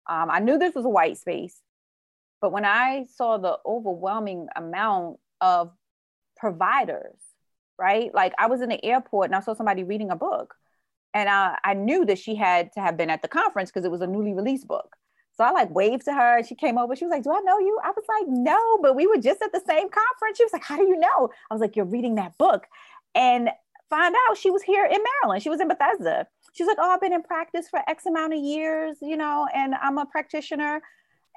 um, 0.09 0.29
I 0.29 0.39
knew 0.39 0.57
this 0.57 0.75
was 0.75 0.85
a 0.85 0.89
white 0.89 1.17
space. 1.17 1.61
But 2.41 2.51
when 2.51 2.65
I 2.65 3.05
saw 3.15 3.37
the 3.37 3.57
overwhelming 3.65 4.47
amount 4.55 5.17
of 5.41 5.71
providers, 6.37 7.17
right? 7.77 8.13
Like 8.13 8.33
I 8.37 8.47
was 8.47 8.61
in 8.61 8.69
the 8.69 8.83
airport 8.83 9.27
and 9.27 9.35
I 9.35 9.41
saw 9.41 9.53
somebody 9.53 9.83
reading 9.83 10.11
a 10.11 10.15
book 10.15 10.55
and 11.13 11.29
I, 11.29 11.57
I 11.63 11.73
knew 11.73 12.05
that 12.05 12.19
she 12.19 12.35
had 12.35 12.71
to 12.73 12.79
have 12.79 12.97
been 12.97 13.09
at 13.09 13.21
the 13.21 13.27
conference 13.27 13.71
because 13.71 13.85
it 13.85 13.91
was 13.91 14.01
a 14.01 14.07
newly 14.07 14.33
released 14.33 14.67
book. 14.67 14.95
So 15.37 15.43
I 15.43 15.51
like 15.51 15.69
waved 15.69 16.05
to 16.05 16.13
her 16.13 16.37
and 16.37 16.47
she 16.47 16.55
came 16.55 16.77
over. 16.77 16.95
She 16.95 17.05
was 17.05 17.11
like, 17.11 17.23
Do 17.23 17.31
I 17.31 17.39
know 17.41 17.59
you? 17.59 17.79
I 17.83 17.89
was 17.89 18.03
like, 18.09 18.25
No, 18.27 18.79
but 18.81 18.95
we 18.95 19.05
were 19.05 19.17
just 19.17 19.41
at 19.41 19.51
the 19.51 19.61
same 19.67 19.87
conference. 19.89 20.37
She 20.37 20.43
was 20.43 20.53
like, 20.53 20.63
How 20.63 20.77
do 20.77 20.83
you 20.83 20.97
know? 20.97 21.29
I 21.49 21.53
was 21.53 21.61
like, 21.61 21.75
You're 21.75 21.85
reading 21.85 22.15
that 22.15 22.37
book. 22.37 22.65
And 23.13 23.49
find 23.89 24.15
out 24.27 24.37
she 24.37 24.49
was 24.49 24.63
here 24.63 24.85
in 24.85 24.99
Maryland. 25.21 25.43
She 25.43 25.49
was 25.49 25.61
in 25.61 25.67
Bethesda. 25.67 26.27
She's 26.53 26.67
like, 26.67 26.77
Oh, 26.79 26.89
I've 26.89 27.01
been 27.01 27.13
in 27.13 27.21
practice 27.23 27.67
for 27.69 27.79
X 27.87 28.05
amount 28.07 28.33
of 28.33 28.39
years, 28.39 28.97
you 29.01 29.15
know, 29.15 29.47
and 29.53 29.75
I'm 29.75 29.99
a 29.99 30.07
practitioner. 30.07 30.81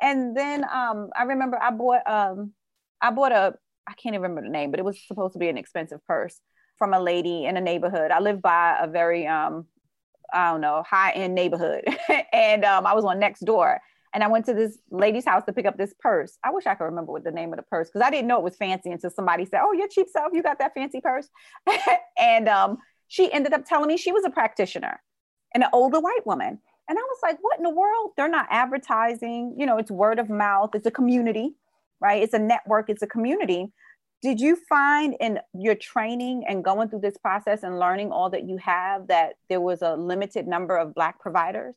And 0.00 0.34
then 0.34 0.64
um, 0.64 1.10
I 1.14 1.24
remember 1.24 1.58
I 1.62 1.70
bought 1.70 2.06
um, 2.06 2.52
I 3.02 3.10
bought 3.10 3.32
a 3.32 3.54
I 3.86 3.92
can't 3.94 4.14
even 4.14 4.22
remember 4.22 4.42
the 4.42 4.48
name, 4.48 4.70
but 4.70 4.80
it 4.80 4.84
was 4.84 4.98
supposed 5.06 5.34
to 5.34 5.38
be 5.38 5.48
an 5.48 5.58
expensive 5.58 6.04
purse 6.06 6.40
from 6.80 6.94
a 6.94 6.98
lady 6.98 7.44
in 7.44 7.58
a 7.58 7.60
neighborhood. 7.60 8.10
I 8.10 8.20
live 8.20 8.40
by 8.40 8.74
a 8.80 8.88
very, 8.88 9.26
um, 9.26 9.66
I 10.32 10.50
don't 10.50 10.62
know, 10.62 10.82
high 10.88 11.12
end 11.12 11.34
neighborhood. 11.34 11.84
and 12.32 12.64
um, 12.64 12.86
I 12.86 12.94
was 12.94 13.04
on 13.04 13.20
Nextdoor. 13.20 13.76
And 14.12 14.24
I 14.24 14.28
went 14.28 14.46
to 14.46 14.54
this 14.54 14.78
lady's 14.90 15.26
house 15.26 15.44
to 15.44 15.52
pick 15.52 15.66
up 15.66 15.76
this 15.76 15.94
purse. 16.00 16.38
I 16.42 16.50
wish 16.50 16.66
I 16.66 16.74
could 16.74 16.86
remember 16.86 17.12
what 17.12 17.22
the 17.22 17.30
name 17.30 17.52
of 17.52 17.58
the 17.58 17.62
purse 17.62 17.88
because 17.88 18.00
I 18.04 18.10
didn't 18.10 18.26
know 18.26 18.38
it 18.38 18.42
was 18.42 18.56
fancy 18.56 18.90
until 18.90 19.10
somebody 19.10 19.44
said, 19.44 19.60
Oh, 19.62 19.72
your 19.72 19.86
cheap 19.88 20.08
self, 20.08 20.32
you 20.32 20.42
got 20.42 20.58
that 20.58 20.72
fancy 20.74 21.00
purse. 21.00 21.28
and 22.18 22.48
um, 22.48 22.78
she 23.06 23.30
ended 23.30 23.52
up 23.52 23.66
telling 23.66 23.86
me 23.86 23.96
she 23.96 24.10
was 24.10 24.24
a 24.24 24.30
practitioner 24.30 25.00
and 25.54 25.62
an 25.62 25.70
older 25.72 26.00
white 26.00 26.26
woman. 26.26 26.58
And 26.88 26.98
I 26.98 27.02
was 27.02 27.18
like, 27.22 27.38
What 27.42 27.58
in 27.58 27.62
the 27.62 27.70
world? 27.70 28.12
They're 28.16 28.28
not 28.28 28.48
advertising. 28.50 29.54
You 29.56 29.66
know, 29.66 29.76
it's 29.76 29.92
word 29.92 30.18
of 30.18 30.28
mouth, 30.28 30.70
it's 30.74 30.86
a 30.86 30.90
community, 30.90 31.54
right? 32.00 32.20
It's 32.20 32.34
a 32.34 32.38
network, 32.38 32.90
it's 32.90 33.02
a 33.02 33.06
community 33.06 33.70
did 34.22 34.40
you 34.40 34.56
find 34.68 35.16
in 35.20 35.38
your 35.54 35.74
training 35.74 36.44
and 36.48 36.62
going 36.62 36.88
through 36.88 37.00
this 37.00 37.16
process 37.16 37.62
and 37.62 37.78
learning 37.78 38.12
all 38.12 38.30
that 38.30 38.44
you 38.44 38.56
have 38.58 39.06
that 39.08 39.34
there 39.48 39.60
was 39.60 39.82
a 39.82 39.96
limited 39.96 40.46
number 40.46 40.76
of 40.76 40.94
black 40.94 41.18
providers 41.18 41.74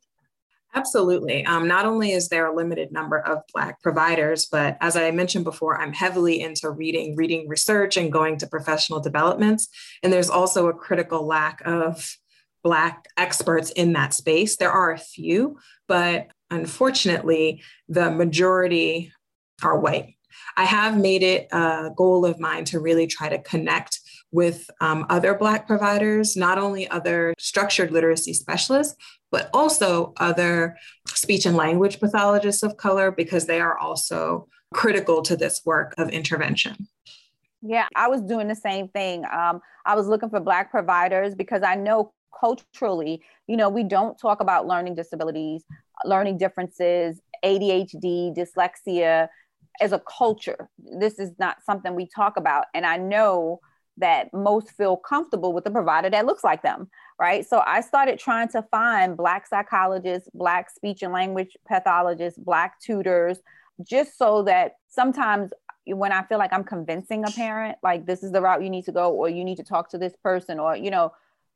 Absolutely. 0.76 1.46
Um, 1.46 1.68
not 1.68 1.86
only 1.86 2.12
is 2.14 2.30
there 2.30 2.48
a 2.48 2.56
limited 2.56 2.92
number 2.92 3.20
of 3.20 3.44
Black 3.54 3.82
providers, 3.82 4.48
but 4.52 4.78
as 4.82 4.96
I 4.96 5.12
mentioned 5.12 5.46
before, 5.46 5.80
I'm 5.80 5.94
heavily 5.94 6.42
into 6.42 6.70
reading, 6.72 7.16
reading 7.16 7.48
research, 7.48 7.96
and 7.96 8.12
going 8.12 8.38
to 8.38 8.48
professional 8.48 9.00
developments. 9.00 9.68
And 10.02 10.12
there's 10.12 10.32
also 10.32 10.68
a 10.68 10.74
critical 10.74 11.28
lack 11.28 11.62
of 11.66 12.18
Black 12.64 13.06
experts 13.18 13.70
in 13.72 13.94
that 13.94 14.14
space. 14.14 14.56
There 14.56 14.72
are 14.72 14.92
a 14.92 14.98
few, 14.98 15.60
but 15.88 16.28
unfortunately, 16.50 17.62
the 17.88 18.10
majority 18.10 19.12
are 19.62 19.78
white. 19.78 20.13
I 20.58 20.66
have 20.66 20.98
made 20.98 21.24
it 21.24 21.48
a 21.52 21.92
goal 21.96 22.26
of 22.26 22.40
mine 22.40 22.66
to 22.66 22.80
really 22.80 23.08
try 23.08 23.30
to 23.30 23.40
connect 23.40 24.00
with 24.32 24.70
um, 24.82 25.06
other 25.10 25.36
Black 25.36 25.68
providers, 25.68 26.36
not 26.36 26.58
only 26.58 26.88
other 26.90 27.34
structured 27.38 27.92
literacy 27.92 28.34
specialists, 28.34 28.96
but 29.32 29.50
also 29.54 30.14
other 30.18 30.76
speech 31.08 31.46
and 31.46 31.56
language 31.56 32.00
pathologists 32.00 32.64
of 32.64 32.78
color 32.78 33.12
because 33.12 33.46
they 33.46 33.62
are 33.62 33.78
also 33.78 34.48
critical 34.74 35.22
to 35.22 35.38
this 35.38 35.62
work 35.66 35.94
of 35.98 36.10
intervention. 36.10 36.88
Yeah, 37.62 37.88
I 37.96 38.10
was 38.10 38.22
doing 38.22 38.48
the 38.48 38.56
same 38.56 38.90
thing. 38.90 39.24
Um, 39.32 39.62
I 39.86 39.96
was 39.96 40.08
looking 40.08 40.30
for 40.30 40.40
Black 40.40 40.70
providers 40.70 41.36
because 41.36 41.64
I 41.64 41.76
know 41.76 42.12
culturally, 42.38 43.22
you 43.48 43.56
know, 43.56 43.70
we 43.70 43.84
don't 43.84 44.18
talk 44.18 44.42
about 44.42 44.68
learning 44.68 44.96
disabilities, 44.96 45.64
learning 46.04 46.38
differences, 46.38 47.22
ADHD, 47.46 48.36
dyslexia 48.36 49.28
as 49.82 49.92
a 49.92 50.00
culture. 50.00 50.70
This 50.78 51.20
is 51.20 51.32
not 51.40 51.64
something 51.64 51.96
we 51.96 52.08
talk 52.08 52.38
about. 52.38 52.66
And 52.74 52.86
I 52.86 52.98
know 52.98 53.60
that 53.98 54.34
most 54.34 54.72
feel 54.72 54.98
comfortable 54.98 55.54
with 55.54 55.64
the 55.64 55.72
provider 55.72 56.10
that 56.10 56.26
looks 56.26 56.44
like 56.44 56.64
them, 56.64 56.90
right? 57.20 57.48
So 57.48 57.62
I 57.66 57.82
started 57.82 58.18
trying 58.18 58.48
to 58.50 58.64
find 58.72 59.16
Black 59.16 59.46
psychologists, 59.46 60.30
Black 60.34 60.70
speech 60.70 61.04
and 61.04 61.14
language 61.14 61.56
pathologists, 61.68 62.40
Black 62.40 62.80
tutors, 62.80 63.40
just 63.84 64.18
so 64.18 64.44
that 64.44 64.78
sometimes 64.88 65.52
when 65.86 66.12
I 66.12 66.24
feel 66.24 66.38
like 66.38 66.54
I'm 66.54 66.64
convincing 66.64 67.24
a 67.24 67.32
parent, 67.32 67.78
like 67.84 68.06
this 68.06 68.24
is 68.24 68.32
the 68.32 68.42
route 68.42 68.64
you 68.64 68.70
need 68.70 68.86
to 68.86 68.92
go, 68.92 69.12
or 69.12 69.30
you 69.30 69.44
need 69.44 69.58
to 69.58 69.64
talk 69.64 69.90
to 69.90 69.98
this 69.98 70.16
person, 70.24 70.60
or, 70.60 70.76
you 70.76 70.90
know, 70.90 71.12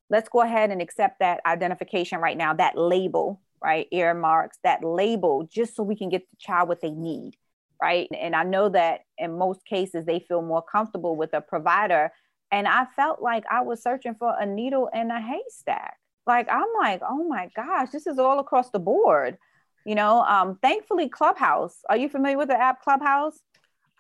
let's 0.10 0.30
go 0.30 0.42
ahead 0.42 0.70
and 0.70 0.82
accept 0.82 1.20
that 1.20 1.42
identification 1.46 2.20
right 2.20 2.38
now, 2.38 2.54
that 2.54 2.78
label, 2.78 3.42
right? 3.64 3.88
Earmarks, 3.92 4.60
that 4.64 4.84
label, 4.84 5.48
just 5.52 5.76
so 5.76 5.82
we 5.82 5.96
can 5.96 6.10
get 6.10 6.30
the 6.30 6.38
child 6.38 6.70
what 6.70 6.82
they 6.82 6.92
need, 6.92 7.36
right? 7.82 8.08
And 8.18 8.36
I 8.36 8.44
know 8.44 8.70
that 8.70 9.02
in 9.18 9.38
most 9.38 9.66
cases, 9.66 10.06
they 10.06 10.20
feel 10.20 10.42
more 10.42 10.62
comfortable 10.62 11.16
with 11.16 11.34
a 11.34 11.42
provider 11.42 12.12
and 12.52 12.68
I 12.68 12.86
felt 12.96 13.22
like 13.22 13.44
I 13.52 13.62
was 13.62 13.82
searching 13.82 14.16
for 14.18 14.34
a 14.40 14.46
needle 14.46 14.90
in 14.94 15.12
a 15.12 15.22
haystack. 15.22 15.98
Like 16.26 16.48
I'm 16.50 16.68
like, 16.80 17.02
oh 17.08 17.28
my 17.28 17.50
gosh, 17.56 17.90
this 17.92 18.08
is 18.08 18.20
all 18.20 18.40
across 18.40 18.70
the 18.70 18.80
board. 18.80 19.38
You 19.86 19.96
know, 19.96 20.22
um, 20.24 20.60
thankfully, 20.62 21.08
Clubhouse. 21.08 21.78
Are 21.90 21.98
you 21.98 22.10
familiar 22.10 22.38
with 22.38 22.50
the 22.50 22.60
app 22.60 22.82
Clubhouse? 22.82 23.40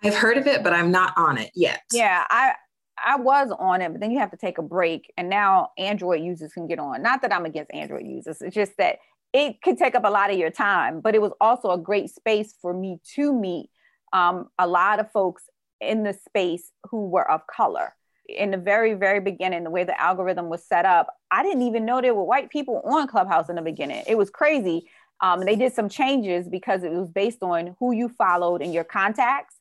I've 0.03 0.15
heard 0.15 0.37
of 0.37 0.45
it, 0.45 0.63
but 0.63 0.73
I'm 0.73 0.91
not 0.91 1.13
on 1.17 1.37
it 1.37 1.51
yet. 1.55 1.81
Yeah, 1.93 2.23
I 2.29 2.53
I 3.03 3.17
was 3.17 3.51
on 3.57 3.81
it, 3.81 3.91
but 3.91 4.01
then 4.01 4.11
you 4.11 4.19
have 4.19 4.31
to 4.31 4.37
take 4.37 4.57
a 4.57 4.61
break. 4.63 5.11
And 5.17 5.29
now 5.29 5.69
Android 5.77 6.21
users 6.21 6.51
can 6.51 6.67
get 6.67 6.79
on. 6.79 7.01
Not 7.01 7.21
that 7.21 7.33
I'm 7.33 7.45
against 7.45 7.73
Android 7.73 8.05
users, 8.05 8.41
it's 8.41 8.55
just 8.55 8.73
that 8.77 8.97
it 9.37 9.61
could 9.61 9.77
take 9.77 9.95
up 9.95 10.03
a 10.03 10.09
lot 10.09 10.31
of 10.31 10.37
your 10.37 10.51
time. 10.51 11.01
But 11.01 11.15
it 11.15 11.21
was 11.21 11.31
also 11.39 11.71
a 11.71 11.77
great 11.77 12.09
space 12.09 12.53
for 12.61 12.73
me 12.73 12.99
to 13.15 13.33
meet 13.33 13.69
um, 14.13 14.49
a 14.57 14.67
lot 14.67 14.99
of 14.99 15.11
folks 15.11 15.43
in 15.79 16.03
the 16.03 16.13
space 16.13 16.71
who 16.89 17.07
were 17.07 17.29
of 17.29 17.41
color 17.47 17.93
in 18.27 18.51
the 18.51 18.57
very, 18.57 18.93
very 18.93 19.19
beginning, 19.19 19.63
the 19.63 19.69
way 19.69 19.83
the 19.83 19.99
algorithm 19.99 20.49
was 20.49 20.65
set 20.65 20.85
up, 20.85 21.07
I 21.31 21.43
didn't 21.43 21.61
even 21.63 21.85
know 21.85 22.01
there 22.01 22.13
were 22.13 22.23
white 22.23 22.49
people 22.49 22.81
on 22.85 23.07
Clubhouse 23.07 23.49
in 23.49 23.55
the 23.55 23.61
beginning. 23.61 24.03
It 24.07 24.17
was 24.17 24.29
crazy. 24.29 24.89
Um, 25.21 25.45
they 25.45 25.55
did 25.55 25.73
some 25.73 25.89
changes 25.89 26.47
because 26.47 26.83
it 26.83 26.91
was 26.91 27.09
based 27.09 27.41
on 27.41 27.75
who 27.79 27.91
you 27.93 28.09
followed 28.09 28.61
and 28.61 28.73
your 28.73 28.83
contacts, 28.83 29.55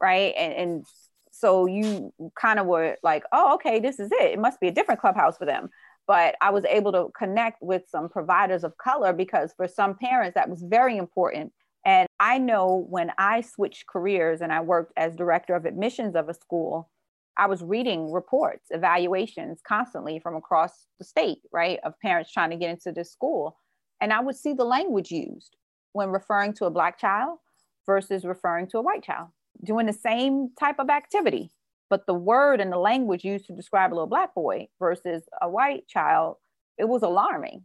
right? 0.00 0.34
And, 0.36 0.52
and 0.54 0.86
so 1.30 1.66
you 1.66 2.12
kind 2.34 2.58
of 2.58 2.66
were 2.66 2.96
like, 3.02 3.24
oh, 3.32 3.54
okay, 3.54 3.78
this 3.78 4.00
is 4.00 4.10
it. 4.10 4.32
It 4.32 4.38
must 4.38 4.60
be 4.60 4.68
a 4.68 4.72
different 4.72 5.00
Clubhouse 5.00 5.36
for 5.36 5.44
them. 5.44 5.68
But 6.08 6.34
I 6.40 6.50
was 6.50 6.64
able 6.64 6.90
to 6.92 7.10
connect 7.16 7.62
with 7.62 7.82
some 7.88 8.08
providers 8.08 8.64
of 8.64 8.76
color 8.78 9.12
because 9.12 9.52
for 9.56 9.68
some 9.68 9.94
parents, 9.94 10.34
that 10.34 10.50
was 10.50 10.62
very 10.62 10.96
important. 10.96 11.52
And 11.84 12.08
I 12.18 12.38
know 12.38 12.86
when 12.88 13.12
I 13.18 13.42
switched 13.42 13.86
careers 13.86 14.40
and 14.40 14.52
I 14.52 14.60
worked 14.62 14.92
as 14.96 15.14
director 15.14 15.54
of 15.54 15.66
admissions 15.66 16.16
of 16.16 16.28
a 16.28 16.34
school, 16.34 16.90
I 17.36 17.46
was 17.46 17.62
reading 17.62 18.10
reports, 18.10 18.66
evaluations 18.70 19.60
constantly 19.66 20.18
from 20.18 20.34
across 20.34 20.86
the 20.98 21.04
state, 21.04 21.38
right, 21.52 21.78
of 21.84 21.94
parents 22.00 22.32
trying 22.32 22.50
to 22.50 22.56
get 22.56 22.70
into 22.70 22.90
this 22.90 23.12
school. 23.12 23.58
And 24.00 24.12
I 24.12 24.20
would 24.20 24.34
see 24.34 24.54
the 24.54 24.64
language 24.64 25.12
used 25.12 25.56
when 25.92 26.08
referring 26.08 26.54
to 26.54 26.64
a 26.64 26.70
Black 26.70 26.98
child 26.98 27.38
versus 27.86 28.24
referring 28.24 28.66
to 28.68 28.78
a 28.78 28.82
white 28.82 29.04
child, 29.04 29.28
doing 29.62 29.86
the 29.86 29.92
same 29.92 30.50
type 30.58 30.76
of 30.78 30.90
activity. 30.90 31.52
But 31.90 32.06
the 32.06 32.14
word 32.14 32.60
and 32.60 32.70
the 32.70 32.78
language 32.78 33.24
used 33.24 33.46
to 33.46 33.54
describe 33.54 33.92
a 33.92 33.94
little 33.94 34.06
Black 34.06 34.34
boy 34.34 34.68
versus 34.78 35.22
a 35.40 35.48
white 35.48 35.88
child, 35.88 36.36
it 36.76 36.88
was 36.88 37.02
alarming. 37.02 37.64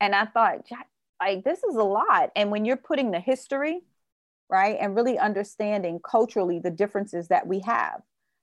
And 0.00 0.14
I 0.14 0.26
thought, 0.26 0.66
like, 1.20 1.44
this 1.44 1.62
is 1.62 1.76
a 1.76 1.84
lot. 1.84 2.30
And 2.34 2.50
when 2.50 2.64
you're 2.64 2.76
putting 2.76 3.10
the 3.10 3.20
history, 3.20 3.80
right, 4.48 4.76
and 4.80 4.96
really 4.96 5.18
understanding 5.18 6.00
culturally 6.08 6.58
the 6.58 6.70
differences 6.70 7.28
that 7.28 7.46
we 7.46 7.60
have, 7.60 8.00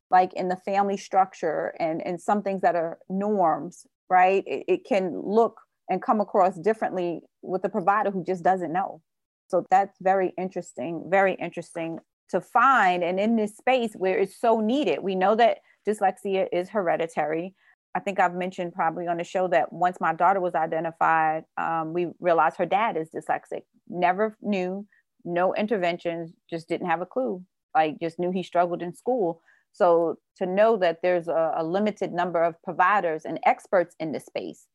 like 0.10 0.34
in 0.34 0.48
the 0.48 0.56
family 0.56 0.98
structure 0.98 1.74
and, 1.80 2.06
and 2.06 2.22
some 2.22 2.42
things 2.42 2.62
that 2.62 2.76
are 2.76 2.98
norms, 3.10 3.86
right? 4.10 4.44
It, 4.48 4.66
it 4.68 4.86
can 4.86 5.20
look 5.22 5.60
and 5.90 6.02
come 6.02 6.22
across 6.22 6.56
differently 6.58 7.22
with 7.42 7.64
a 7.66 7.70
provider 7.70 8.12
who 8.12 8.24
just 8.24 8.44
doesn't 8.44 8.72
know. 8.72 9.02
So 9.48 9.66
that's 9.70 9.98
very 10.00 10.34
interesting, 10.38 11.06
very 11.10 11.34
interesting 11.34 12.00
to 12.30 12.42
find. 12.42 13.04
And 13.04 13.20
in 13.20 13.36
this 13.36 13.58
space 13.58 13.94
where 13.96 14.18
it's 14.18 14.40
so 14.40 14.60
needed, 14.60 15.00
we 15.02 15.16
know 15.16 15.36
that 15.36 15.60
dyslexia 15.88 16.48
is 16.52 16.70
hereditary. 16.70 17.56
I 17.96 18.00
think 18.00 18.20
I've 18.20 18.36
mentioned 18.36 18.74
probably 18.74 19.08
on 19.08 19.18
the 19.18 19.24
show 19.24 19.48
that 19.48 19.74
once 19.74 19.98
my 20.00 20.14
daughter 20.14 20.40
was 20.40 20.56
identified, 20.56 21.44
um, 21.58 21.94
we 21.94 22.08
realized 22.20 22.58
her 22.58 22.66
dad 22.66 22.98
is 22.98 23.10
dyslexic. 23.10 23.64
Never 23.88 24.38
knew, 24.42 24.86
no 25.26 25.54
interventions, 25.56 26.32
just 26.50 26.70
didn't 26.70 26.88
have 26.88 27.02
a 27.02 27.06
clue. 27.06 27.44
Like, 27.76 28.00
just 28.00 28.20
knew 28.20 28.32
he 28.32 28.44
struggled 28.44 28.82
in 28.82 28.94
school. 28.94 29.42
So 29.72 30.18
to 30.38 30.46
know 30.46 30.78
that 30.78 31.00
there's 31.02 31.28
a, 31.28 31.54
a 31.58 31.64
limited 31.64 32.12
number 32.12 32.44
of 32.44 32.62
providers 32.64 33.26
and 33.26 33.40
experts 33.46 33.96
in 34.00 34.12
this 34.12 34.26
space, 34.26 34.66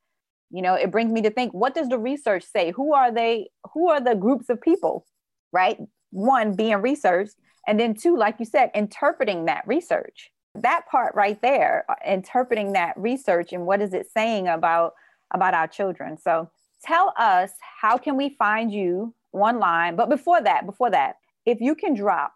you 0.51 0.62
know, 0.62 0.75
it 0.75 0.90
brings 0.90 1.11
me 1.11 1.23
to 1.23 1.31
think, 1.31 1.53
what 1.53 1.75
does 1.75 1.88
the 1.88 1.99
research 1.99 2.45
say? 2.45 2.73
Who 2.73 2.95
are 2.95 3.12
they? 3.12 3.49
Who 3.73 3.90
are 3.90 4.01
the 4.01 4.14
groups 4.14 4.49
of 4.49 4.61
people, 4.61 5.07
right? 5.53 5.79
One, 6.11 6.55
being 6.55 6.77
researched, 6.77 7.35
and 7.66 7.79
then 7.79 7.94
two, 7.94 8.16
like 8.16 8.37
you 8.38 8.44
said, 8.44 8.70
interpreting 8.74 9.46
that 9.46 9.66
research. 9.66 10.31
That 10.55 10.87
part 10.88 11.14
right 11.14 11.40
there, 11.42 11.85
uh, 11.88 11.94
interpreting 12.07 12.72
that 12.74 12.96
research 12.96 13.53
and 13.53 13.66
what 13.66 13.81
is 13.81 13.92
it 13.92 14.07
saying 14.12 14.46
about 14.48 14.94
about 15.33 15.55
our 15.55 15.66
children. 15.66 16.16
So 16.16 16.48
tell 16.85 17.12
us 17.18 17.50
how 17.81 17.98
can 17.98 18.16
we 18.16 18.37
find 18.38 18.72
you 18.72 19.14
online? 19.33 19.96
But 19.96 20.09
before 20.09 20.40
that, 20.42 20.66
before 20.66 20.90
that, 20.90 21.16
if 21.44 21.61
you 21.61 21.74
can 21.74 21.94
drop 21.94 22.35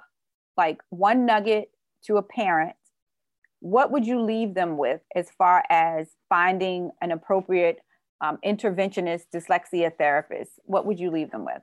like 0.56 0.82
one 0.90 1.26
nugget 1.26 1.70
to 2.06 2.16
a 2.16 2.22
parent, 2.22 2.74
what 3.60 3.90
would 3.90 4.06
you 4.06 4.20
leave 4.20 4.54
them 4.54 4.76
with 4.76 5.00
as 5.14 5.30
far 5.30 5.64
as 5.70 6.08
finding 6.28 6.90
an 7.00 7.12
appropriate 7.12 7.78
um, 8.20 8.38
interventionist 8.44 9.24
dyslexia 9.32 9.96
therapist? 9.96 10.52
What 10.64 10.86
would 10.86 10.98
you 10.98 11.10
leave 11.10 11.30
them 11.30 11.44
with? 11.44 11.62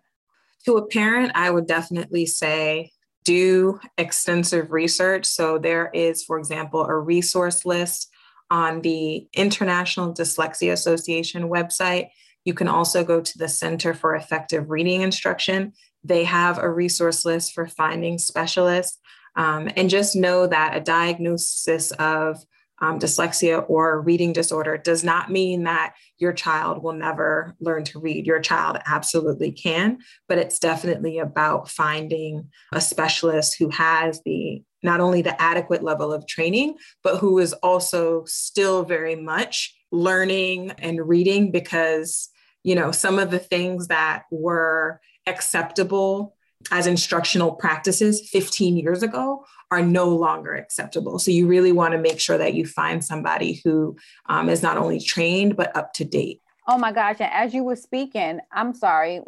To 0.65 0.77
a 0.77 0.87
parent, 0.87 1.31
I 1.35 1.51
would 1.51 1.67
definitely 1.67 2.25
say 2.25 2.91
do 3.25 3.79
extensive 3.97 4.71
research. 4.71 5.25
So 5.25 5.57
there 5.57 5.89
is, 5.93 6.23
for 6.23 6.39
example, 6.39 6.85
a 6.85 6.97
resource 6.97 7.65
list 7.65 8.09
on 8.49 8.81
the 8.81 9.27
International 9.33 10.13
Dyslexia 10.13 10.71
Association 10.71 11.49
website. 11.49 12.09
You 12.45 12.53
can 12.53 12.67
also 12.67 13.03
go 13.03 13.19
to 13.19 13.37
the 13.37 13.49
Center 13.49 13.93
for 13.93 14.15
Effective 14.15 14.69
Reading 14.69 15.01
Instruction. 15.01 15.73
They 16.03 16.23
have 16.23 16.59
a 16.59 16.69
resource 16.69 17.25
list 17.25 17.53
for 17.53 17.67
finding 17.67 18.19
specialists. 18.19 18.99
Um, 19.35 19.69
and 19.75 19.89
just 19.89 20.15
know 20.15 20.47
that 20.47 20.77
a 20.77 20.79
diagnosis 20.79 21.91
of 21.91 22.37
um, 22.81 22.99
dyslexia 22.99 23.63
or 23.69 24.01
reading 24.01 24.33
disorder 24.33 24.77
does 24.77 25.03
not 25.03 25.31
mean 25.31 25.63
that 25.63 25.95
your 26.17 26.33
child 26.33 26.83
will 26.83 26.93
never 26.93 27.55
learn 27.59 27.83
to 27.85 27.99
read. 27.99 28.25
Your 28.25 28.39
child 28.39 28.77
absolutely 28.85 29.51
can, 29.51 29.99
but 30.27 30.37
it's 30.37 30.59
definitely 30.59 31.19
about 31.19 31.69
finding 31.69 32.49
a 32.73 32.81
specialist 32.81 33.55
who 33.57 33.69
has 33.69 34.21
the 34.25 34.61
not 34.83 34.99
only 34.99 35.21
the 35.21 35.41
adequate 35.41 35.83
level 35.83 36.13
of 36.13 36.27
training, 36.27 36.75
but 37.03 37.17
who 37.17 37.39
is 37.39 37.53
also 37.53 38.23
still 38.25 38.83
very 38.83 39.15
much 39.15 39.75
learning 39.91 40.71
and 40.77 41.07
reading 41.07 41.51
because, 41.51 42.29
you 42.63 42.75
know, 42.75 42.91
some 42.91 43.17
of 43.17 43.31
the 43.31 43.39
things 43.39 43.87
that 43.87 44.23
were 44.29 44.99
acceptable 45.25 46.34
as 46.71 46.87
instructional 46.87 47.53
practices 47.53 48.27
15 48.29 48.77
years 48.77 49.03
ago 49.03 49.45
are 49.71 49.81
no 49.81 50.09
longer 50.09 50.53
acceptable. 50.53 51.19
So 51.19 51.31
you 51.31 51.47
really 51.47 51.71
want 51.71 51.93
to 51.93 51.99
make 51.99 52.19
sure 52.19 52.37
that 52.37 52.53
you 52.53 52.65
find 52.65 53.03
somebody 53.03 53.61
who 53.63 53.95
um, 54.27 54.49
is 54.49 54.63
not 54.63 54.77
only 54.77 54.99
trained 54.99 55.55
but 55.55 55.75
up 55.75 55.93
to 55.93 56.05
date. 56.05 56.41
Oh 56.67 56.77
my 56.77 56.91
gosh. 56.91 57.17
And 57.19 57.31
as 57.31 57.53
you 57.53 57.63
were 57.63 57.75
speaking, 57.75 58.39
I'm 58.51 58.73
sorry, 58.73 59.21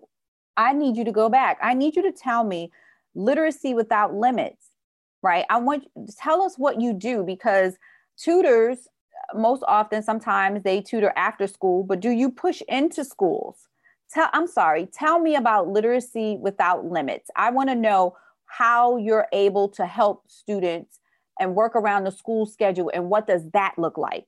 I 0.55 0.73
need 0.73 0.97
you 0.97 1.03
to 1.05 1.11
go 1.11 1.29
back. 1.29 1.57
I 1.61 1.73
need 1.73 1.95
you 1.95 2.01
to 2.03 2.11
tell 2.11 2.43
me 2.43 2.71
literacy 3.13 3.73
without 3.73 4.13
limits, 4.13 4.67
right? 5.21 5.45
I 5.49 5.57
want 5.57 5.87
tell 6.19 6.41
us 6.41 6.57
what 6.57 6.81
you 6.81 6.93
do 6.93 7.23
because 7.23 7.75
tutors 8.17 8.87
most 9.35 9.63
often 9.67 10.01
sometimes 10.01 10.63
they 10.63 10.81
tutor 10.81 11.13
after 11.15 11.47
school, 11.47 11.83
but 11.83 11.99
do 11.99 12.09
you 12.09 12.31
push 12.31 12.61
into 12.67 13.03
schools? 13.03 13.67
Tell 14.13 14.29
I'm 14.33 14.47
sorry, 14.47 14.87
tell 14.87 15.19
me 15.19 15.35
about 15.35 15.67
literacy 15.67 16.37
without 16.39 16.85
limits. 16.85 17.29
I 17.35 17.51
want 17.51 17.69
to 17.69 17.75
know 17.75 18.15
how 18.45 18.97
you're 18.97 19.27
able 19.33 19.69
to 19.69 19.85
help 19.85 20.23
students 20.27 20.99
and 21.39 21.55
work 21.55 21.75
around 21.75 22.05
the 22.05 22.11
school 22.11 22.45
schedule 22.45 22.89
and 22.93 23.09
what 23.09 23.27
does 23.27 23.49
that 23.51 23.75
look 23.77 23.97
like? 23.97 24.25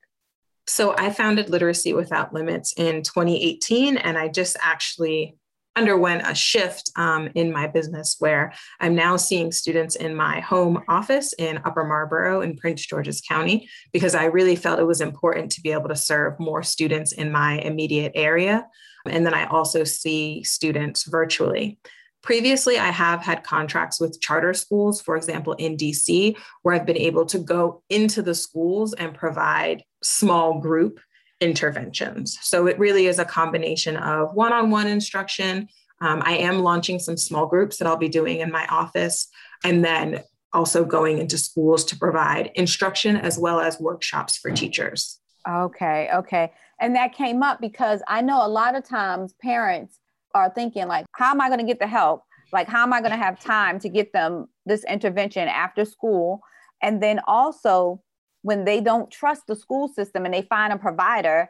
So 0.67 0.95
I 0.97 1.09
founded 1.09 1.49
Literacy 1.49 1.93
Without 1.93 2.31
Limits 2.31 2.73
in 2.77 3.01
2018 3.01 3.97
and 3.97 4.17
I 4.17 4.27
just 4.27 4.55
actually 4.61 5.35
underwent 5.75 6.23
a 6.27 6.35
shift 6.35 6.91
um, 6.95 7.29
in 7.35 7.51
my 7.51 7.65
business 7.65 8.17
where 8.19 8.53
I'm 8.79 8.95
now 8.95 9.15
seeing 9.15 9.51
students 9.51 9.95
in 9.95 10.13
my 10.13 10.41
home 10.41 10.83
office 10.87 11.33
in 11.33 11.59
Upper 11.63 11.85
Marlboro 11.85 12.41
in 12.41 12.57
Prince 12.57 12.85
George's 12.85 13.21
County 13.21 13.69
because 13.93 14.13
I 14.13 14.25
really 14.25 14.55
felt 14.55 14.79
it 14.79 14.83
was 14.83 15.01
important 15.01 15.51
to 15.53 15.61
be 15.61 15.71
able 15.71 15.87
to 15.89 15.95
serve 15.95 16.39
more 16.39 16.63
students 16.63 17.13
in 17.13 17.31
my 17.31 17.59
immediate 17.59 18.11
area. 18.13 18.67
And 19.05 19.25
then 19.25 19.33
I 19.33 19.45
also 19.45 19.83
see 19.83 20.43
students 20.43 21.03
virtually. 21.03 21.79
Previously, 22.21 22.77
I 22.77 22.89
have 22.89 23.21
had 23.21 23.43
contracts 23.43 23.99
with 23.99 24.19
charter 24.19 24.53
schools, 24.53 25.01
for 25.01 25.15
example, 25.15 25.53
in 25.53 25.77
DC, 25.77 26.35
where 26.63 26.75
I've 26.75 26.85
been 26.85 26.97
able 26.97 27.25
to 27.27 27.39
go 27.39 27.81
into 27.89 28.21
the 28.21 28.35
schools 28.35 28.93
and 28.93 29.13
provide 29.13 29.83
small 30.03 30.59
group 30.59 30.99
interventions. 31.39 32.37
So 32.41 32.67
it 32.67 32.77
really 32.77 33.07
is 33.07 33.19
a 33.19 33.25
combination 33.25 33.95
of 33.95 34.33
one 34.33 34.51
on 34.51 34.69
one 34.69 34.87
instruction. 34.87 35.69
Um, 36.01 36.21
I 36.25 36.37
am 36.37 36.59
launching 36.59 36.99
some 36.99 37.15
small 37.15 37.45
groups 37.45 37.77
that 37.77 37.87
I'll 37.87 37.97
be 37.97 38.09
doing 38.09 38.41
in 38.41 38.51
my 38.51 38.65
office, 38.67 39.29
and 39.63 39.83
then 39.83 40.21
also 40.51 40.83
going 40.83 41.19
into 41.19 41.37
schools 41.37 41.85
to 41.85 41.97
provide 41.97 42.51
instruction 42.55 43.15
as 43.15 43.37
well 43.37 43.59
as 43.59 43.79
workshops 43.79 44.37
for 44.37 44.51
teachers. 44.51 45.19
Okay, 45.47 46.09
okay. 46.13 46.51
And 46.79 46.95
that 46.95 47.13
came 47.13 47.43
up 47.43 47.59
because 47.59 48.01
I 48.07 48.21
know 48.21 48.45
a 48.45 48.47
lot 48.47 48.75
of 48.75 48.87
times 48.87 49.33
parents 49.41 49.99
are 50.33 50.49
thinking, 50.49 50.87
like, 50.87 51.05
how 51.13 51.31
am 51.31 51.41
I 51.41 51.47
going 51.47 51.59
to 51.59 51.65
get 51.65 51.79
the 51.79 51.87
help? 51.87 52.23
Like, 52.53 52.67
how 52.67 52.83
am 52.83 52.93
I 52.93 52.99
going 52.99 53.11
to 53.11 53.17
have 53.17 53.39
time 53.39 53.79
to 53.79 53.89
get 53.89 54.13
them 54.13 54.47
this 54.65 54.83
intervention 54.85 55.47
after 55.47 55.85
school? 55.85 56.41
And 56.81 57.03
then 57.03 57.19
also, 57.27 58.01
when 58.41 58.65
they 58.65 58.79
don't 58.79 59.11
trust 59.11 59.47
the 59.47 59.55
school 59.55 59.87
system 59.87 60.25
and 60.25 60.33
they 60.33 60.43
find 60.43 60.71
a 60.71 60.77
provider, 60.77 61.49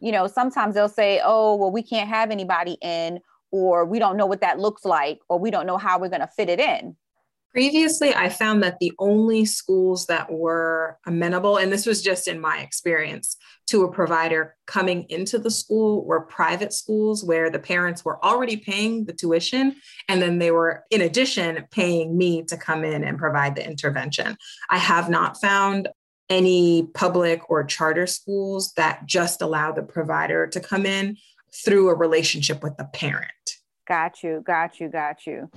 you 0.00 0.12
know, 0.12 0.26
sometimes 0.26 0.74
they'll 0.74 0.88
say, 0.88 1.20
oh, 1.22 1.56
well, 1.56 1.70
we 1.70 1.82
can't 1.82 2.08
have 2.08 2.30
anybody 2.30 2.78
in, 2.80 3.20
or 3.52 3.84
we 3.84 3.98
don't 3.98 4.16
know 4.16 4.26
what 4.26 4.40
that 4.40 4.58
looks 4.58 4.84
like, 4.84 5.18
or 5.28 5.38
we 5.38 5.50
don't 5.50 5.66
know 5.66 5.76
how 5.76 5.98
we're 5.98 6.08
going 6.08 6.20
to 6.20 6.26
fit 6.26 6.48
it 6.48 6.58
in. 6.60 6.96
Previously, 7.52 8.14
I 8.14 8.28
found 8.28 8.62
that 8.62 8.78
the 8.78 8.92
only 9.00 9.44
schools 9.44 10.06
that 10.06 10.30
were 10.30 10.98
amenable, 11.04 11.56
and 11.56 11.72
this 11.72 11.84
was 11.84 12.00
just 12.00 12.28
in 12.28 12.40
my 12.40 12.60
experience, 12.60 13.36
to 13.66 13.82
a 13.82 13.92
provider 13.92 14.56
coming 14.66 15.04
into 15.08 15.36
the 15.38 15.50
school 15.50 16.04
were 16.04 16.20
private 16.20 16.72
schools 16.72 17.24
where 17.24 17.50
the 17.50 17.58
parents 17.58 18.04
were 18.04 18.24
already 18.24 18.56
paying 18.56 19.04
the 19.04 19.12
tuition. 19.12 19.74
And 20.08 20.22
then 20.22 20.38
they 20.38 20.52
were, 20.52 20.84
in 20.90 21.00
addition, 21.00 21.66
paying 21.72 22.16
me 22.16 22.44
to 22.44 22.56
come 22.56 22.84
in 22.84 23.02
and 23.02 23.18
provide 23.18 23.56
the 23.56 23.66
intervention. 23.66 24.36
I 24.68 24.78
have 24.78 25.10
not 25.10 25.40
found 25.40 25.88
any 26.28 26.86
public 26.94 27.50
or 27.50 27.64
charter 27.64 28.06
schools 28.06 28.72
that 28.74 29.06
just 29.06 29.42
allow 29.42 29.72
the 29.72 29.82
provider 29.82 30.46
to 30.46 30.60
come 30.60 30.86
in 30.86 31.16
through 31.64 31.88
a 31.88 31.96
relationship 31.96 32.62
with 32.62 32.76
the 32.76 32.84
parent. 32.84 33.26
Got 33.88 34.22
you, 34.22 34.40
got 34.46 34.78
you, 34.78 34.88
got 34.88 35.26
you. 35.26 35.50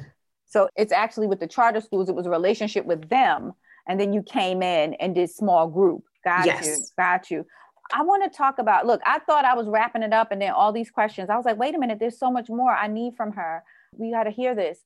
So 0.54 0.70
it's 0.76 0.94
actually 0.94 1.26
with 1.26 1.40
the 1.40 1.48
charter 1.48 1.82
schools, 1.82 2.10
it 2.10 2.16
was 2.16 2.28
a 2.28 2.30
relationship 2.30 2.86
with 2.86 3.10
them. 3.10 3.54
And 3.88 4.00
then 4.00 4.14
you 4.14 4.22
came 4.22 4.62
in 4.62 4.94
and 4.96 5.16
did 5.16 5.32
small 5.32 5.68
group. 5.68 6.04
Got 6.24 6.46
yes. 6.46 6.68
you, 6.68 6.78
got 6.96 7.32
you. 7.32 7.44
I 7.92 8.04
want 8.04 8.24
to 8.24 8.38
talk 8.38 8.60
about, 8.60 8.86
look, 8.86 9.02
I 9.04 9.18
thought 9.18 9.46
I 9.46 9.56
was 9.56 9.68
wrapping 9.68 10.04
it 10.04 10.14
up 10.14 10.32
and 10.32 10.40
then 10.40 10.52
all 10.52 10.72
these 10.72 10.92
questions. 10.92 11.32
I 11.32 11.38
was 11.38 11.46
like, 11.46 11.58
wait 11.58 11.74
a 11.74 11.80
minute, 11.80 11.98
there's 12.00 12.20
so 12.20 12.30
much 12.30 12.50
more 12.50 12.72
I 12.72 12.88
need 12.88 13.16
from 13.18 13.32
her. 13.32 13.64
We 13.98 14.12
got 14.12 14.26
to 14.26 14.30
hear 14.30 14.54
this. 14.54 14.78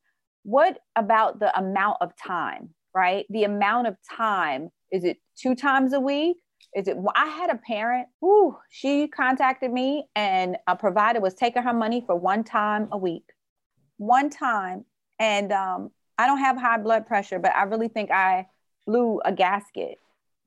What 0.43 0.79
about 0.95 1.41
the 1.41 1.55
amount 1.59 1.97
of 1.99 2.13
time, 2.15 2.69
right? 2.95 3.25
The 3.29 3.43
amount 3.43 3.87
of 3.87 3.97
time 4.09 4.69
is 4.89 5.03
it 5.03 5.17
two 5.35 5.53
times 5.53 5.91
a 5.91 5.99
week? 5.99 6.37
Is 6.73 6.87
it? 6.87 6.95
I 7.13 7.27
had 7.27 7.49
a 7.49 7.57
parent 7.57 8.07
who 8.21 8.55
she 8.69 9.09
contacted 9.09 9.71
me, 9.71 10.07
and 10.15 10.57
a 10.65 10.77
provider 10.77 11.19
was 11.19 11.33
taking 11.33 11.63
her 11.63 11.73
money 11.73 12.03
for 12.05 12.15
one 12.15 12.45
time 12.45 12.87
a 12.91 12.97
week, 12.97 13.23
one 13.97 14.29
time. 14.29 14.85
And 15.19 15.51
um, 15.51 15.91
I 16.17 16.27
don't 16.27 16.39
have 16.39 16.57
high 16.57 16.77
blood 16.77 17.07
pressure, 17.07 17.39
but 17.39 17.53
I 17.55 17.63
really 17.63 17.87
think 17.87 18.11
I 18.11 18.47
blew 18.85 19.19
a 19.25 19.31
gasket 19.31 19.97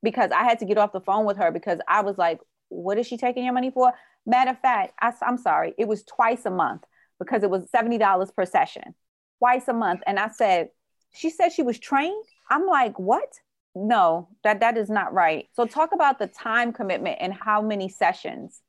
because 0.03 0.31
I 0.31 0.45
had 0.45 0.59
to 0.61 0.65
get 0.65 0.79
off 0.79 0.93
the 0.93 1.01
phone 1.01 1.27
with 1.27 1.37
her 1.37 1.51
because 1.51 1.81
I 1.89 2.03
was 2.03 2.19
like, 2.19 2.41
"What 2.69 2.99
is 2.99 3.07
she 3.07 3.17
taking 3.17 3.45
your 3.45 3.55
money 3.55 3.71
for?" 3.71 3.93
Matter 4.27 4.51
of 4.53 4.61
fact, 4.61 4.95
I, 5.01 5.13
I'm 5.23 5.39
sorry, 5.39 5.75
it 5.79 5.89
was 5.89 6.03
twice 6.05 6.47
a 6.47 6.51
month 6.51 6.83
because 7.19 7.43
it 7.43 7.51
was 7.51 7.71
seventy 7.71 7.99
dollars 7.99 8.31
per 8.31 8.47
session, 8.47 8.95
twice 9.39 9.69
a 9.69 9.73
month. 9.73 10.03
And 10.07 10.19
I 10.19 10.29
said, 10.29 10.71
she 11.13 11.31
said 11.31 11.51
she 11.51 11.63
was 11.63 11.79
trained. 11.79 12.25
I'm 12.51 12.67
like, 12.67 12.99
what? 12.99 13.33
no 13.75 14.29
that 14.43 14.61
that 14.61 14.77
is 14.77 14.91
not 14.91 15.13
right 15.13 15.49
so 15.53 15.65
talk 15.65 15.93
about 15.93 16.19
the 16.19 16.27
time 16.27 16.73
commitment 16.73 17.17
and 17.21 17.33
how 17.33 17.63
many 17.63 17.89
sessions 17.89 18.63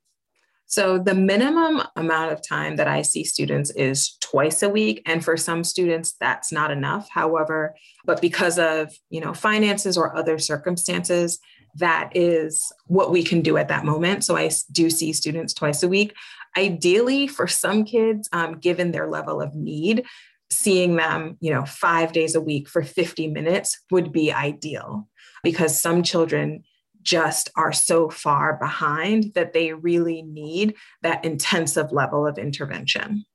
so 0.71 0.97
the 0.97 1.13
minimum 1.13 1.83
amount 1.97 2.31
of 2.31 2.47
time 2.47 2.77
that 2.77 2.87
i 2.87 3.01
see 3.01 3.25
students 3.25 3.71
is 3.71 4.17
twice 4.21 4.63
a 4.63 4.69
week. 4.69 5.01
And 5.05 5.23
for 5.23 5.35
some 5.35 5.63
students 5.63 6.13
that's 6.19 6.51
not 6.51 6.71
enough. 6.71 7.09
However 7.09 7.75
but 8.05 8.21
because 8.21 8.57
of 8.57 8.93
you 9.09 9.21
know 9.21 9.33
finances 9.33 9.97
or 9.97 10.15
other 10.15 10.39
circumstances 10.39 11.39
that 11.75 12.11
is 12.15 12.71
what 12.87 13.11
we 13.11 13.23
can 13.23 13.41
do 13.41 13.57
at 13.57 13.67
that 13.67 13.85
moment. 13.85 14.23
So 14.23 14.35
i 14.37 14.49
do 14.71 14.89
see 14.89 15.13
students 15.13 15.53
twice 15.53 15.83
a 15.83 15.89
week. 15.89 16.13
Ideally 16.57 17.27
for 17.27 17.47
some 17.47 17.83
kids 17.83 18.29
um, 18.31 18.57
given 18.59 18.91
their 18.91 19.07
level 19.07 19.41
of 19.41 19.53
need 19.53 20.05
seeing 20.49 20.97
them, 20.97 21.37
you 21.39 21.49
know, 21.49 21.65
five 21.65 22.11
days 22.11 22.35
a 22.35 22.41
week 22.41 22.67
for 22.67 22.83
50 22.83 23.27
minutes 23.27 23.79
would 23.89 24.11
be 24.11 24.33
ideal. 24.33 25.07
Because 25.43 25.79
some 25.79 26.03
children 26.03 26.63
just 27.01 27.49
are 27.55 27.71
so 27.71 28.09
far 28.09 28.57
behind 28.57 29.33
that 29.35 29.53
they 29.53 29.73
really 29.73 30.21
need 30.21 30.75
that 31.01 31.23
intensive 31.25 31.91
level 31.91 32.27
of 32.27 32.37
intervention. 32.37 33.25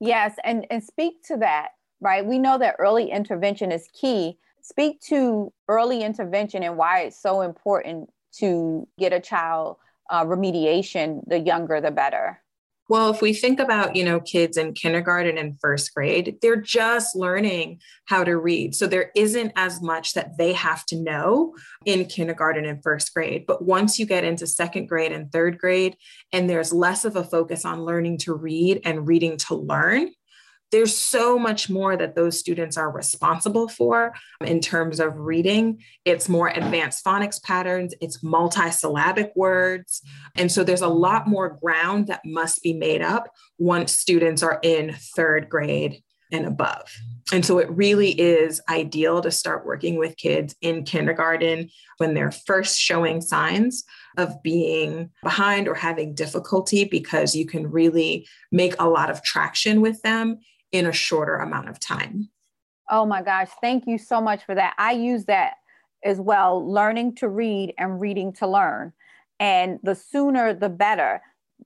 Yes, 0.00 0.36
and, 0.44 0.66
and 0.70 0.82
speak 0.82 1.22
to 1.24 1.36
that, 1.38 1.68
right? 2.00 2.24
We 2.24 2.38
know 2.38 2.58
that 2.58 2.76
early 2.78 3.10
intervention 3.10 3.72
is 3.72 3.88
key. 3.92 4.38
Speak 4.62 5.00
to 5.02 5.52
early 5.68 6.02
intervention 6.02 6.62
and 6.62 6.76
why 6.76 7.00
it's 7.00 7.20
so 7.20 7.40
important 7.40 8.10
to 8.38 8.86
get 8.98 9.12
a 9.12 9.20
child 9.20 9.76
uh, 10.10 10.24
remediation, 10.24 11.22
the 11.26 11.38
younger, 11.38 11.80
the 11.80 11.90
better. 11.90 12.40
Well, 12.88 13.10
if 13.10 13.20
we 13.20 13.34
think 13.34 13.60
about, 13.60 13.96
you 13.96 14.04
know, 14.04 14.18
kids 14.18 14.56
in 14.56 14.72
kindergarten 14.72 15.36
and 15.36 15.60
first 15.60 15.94
grade, 15.94 16.38
they're 16.40 16.60
just 16.60 17.14
learning 17.14 17.80
how 18.06 18.24
to 18.24 18.38
read. 18.38 18.74
So 18.74 18.86
there 18.86 19.10
isn't 19.14 19.52
as 19.56 19.82
much 19.82 20.14
that 20.14 20.38
they 20.38 20.54
have 20.54 20.86
to 20.86 20.96
know 20.96 21.54
in 21.84 22.06
kindergarten 22.06 22.64
and 22.64 22.82
first 22.82 23.12
grade. 23.12 23.44
But 23.46 23.62
once 23.62 23.98
you 23.98 24.06
get 24.06 24.24
into 24.24 24.46
second 24.46 24.86
grade 24.86 25.12
and 25.12 25.30
third 25.30 25.58
grade, 25.58 25.96
and 26.32 26.48
there's 26.48 26.72
less 26.72 27.04
of 27.04 27.16
a 27.16 27.24
focus 27.24 27.66
on 27.66 27.84
learning 27.84 28.18
to 28.18 28.32
read 28.32 28.80
and 28.84 29.06
reading 29.06 29.36
to 29.36 29.54
learn, 29.54 30.10
there's 30.70 30.96
so 30.96 31.38
much 31.38 31.70
more 31.70 31.96
that 31.96 32.14
those 32.14 32.38
students 32.38 32.76
are 32.76 32.90
responsible 32.90 33.68
for 33.68 34.14
um, 34.40 34.46
in 34.46 34.60
terms 34.60 35.00
of 35.00 35.18
reading. 35.18 35.82
It's 36.04 36.28
more 36.28 36.48
advanced 36.48 37.04
phonics 37.04 37.42
patterns, 37.42 37.94
it's 38.00 38.22
multisyllabic 38.22 39.30
words. 39.34 40.02
And 40.36 40.50
so 40.50 40.64
there's 40.64 40.82
a 40.82 40.88
lot 40.88 41.26
more 41.26 41.58
ground 41.62 42.08
that 42.08 42.24
must 42.24 42.62
be 42.62 42.72
made 42.72 43.02
up 43.02 43.32
once 43.58 43.92
students 43.92 44.42
are 44.42 44.60
in 44.62 44.94
third 45.16 45.48
grade 45.48 46.02
and 46.30 46.46
above. 46.46 46.94
And 47.32 47.44
so 47.44 47.58
it 47.58 47.70
really 47.70 48.10
is 48.10 48.60
ideal 48.68 49.20
to 49.22 49.30
start 49.30 49.66
working 49.66 49.96
with 49.96 50.16
kids 50.16 50.54
in 50.60 50.84
kindergarten 50.84 51.70
when 51.98 52.14
they're 52.14 52.32
first 52.32 52.78
showing 52.78 53.20
signs 53.20 53.84
of 54.16 54.42
being 54.42 55.10
behind 55.22 55.68
or 55.68 55.74
having 55.74 56.14
difficulty 56.14 56.84
because 56.84 57.34
you 57.34 57.46
can 57.46 57.70
really 57.70 58.26
make 58.52 58.74
a 58.78 58.88
lot 58.88 59.10
of 59.10 59.22
traction 59.22 59.80
with 59.80 60.00
them 60.02 60.38
in 60.72 60.86
a 60.86 60.92
shorter 60.92 61.36
amount 61.36 61.68
of 61.68 61.80
time. 61.80 62.28
Oh 62.90 63.04
my 63.04 63.22
gosh, 63.22 63.50
thank 63.60 63.86
you 63.86 63.98
so 63.98 64.20
much 64.20 64.44
for 64.44 64.54
that. 64.54 64.74
I 64.78 64.92
use 64.92 65.26
that 65.26 65.54
as 66.04 66.20
well 66.20 66.66
learning 66.66 67.16
to 67.16 67.28
read 67.28 67.74
and 67.78 68.00
reading 68.00 68.32
to 68.34 68.46
learn. 68.46 68.92
And 69.40 69.78
the 69.82 69.94
sooner 69.94 70.54
the 70.54 70.68
better. 70.68 71.20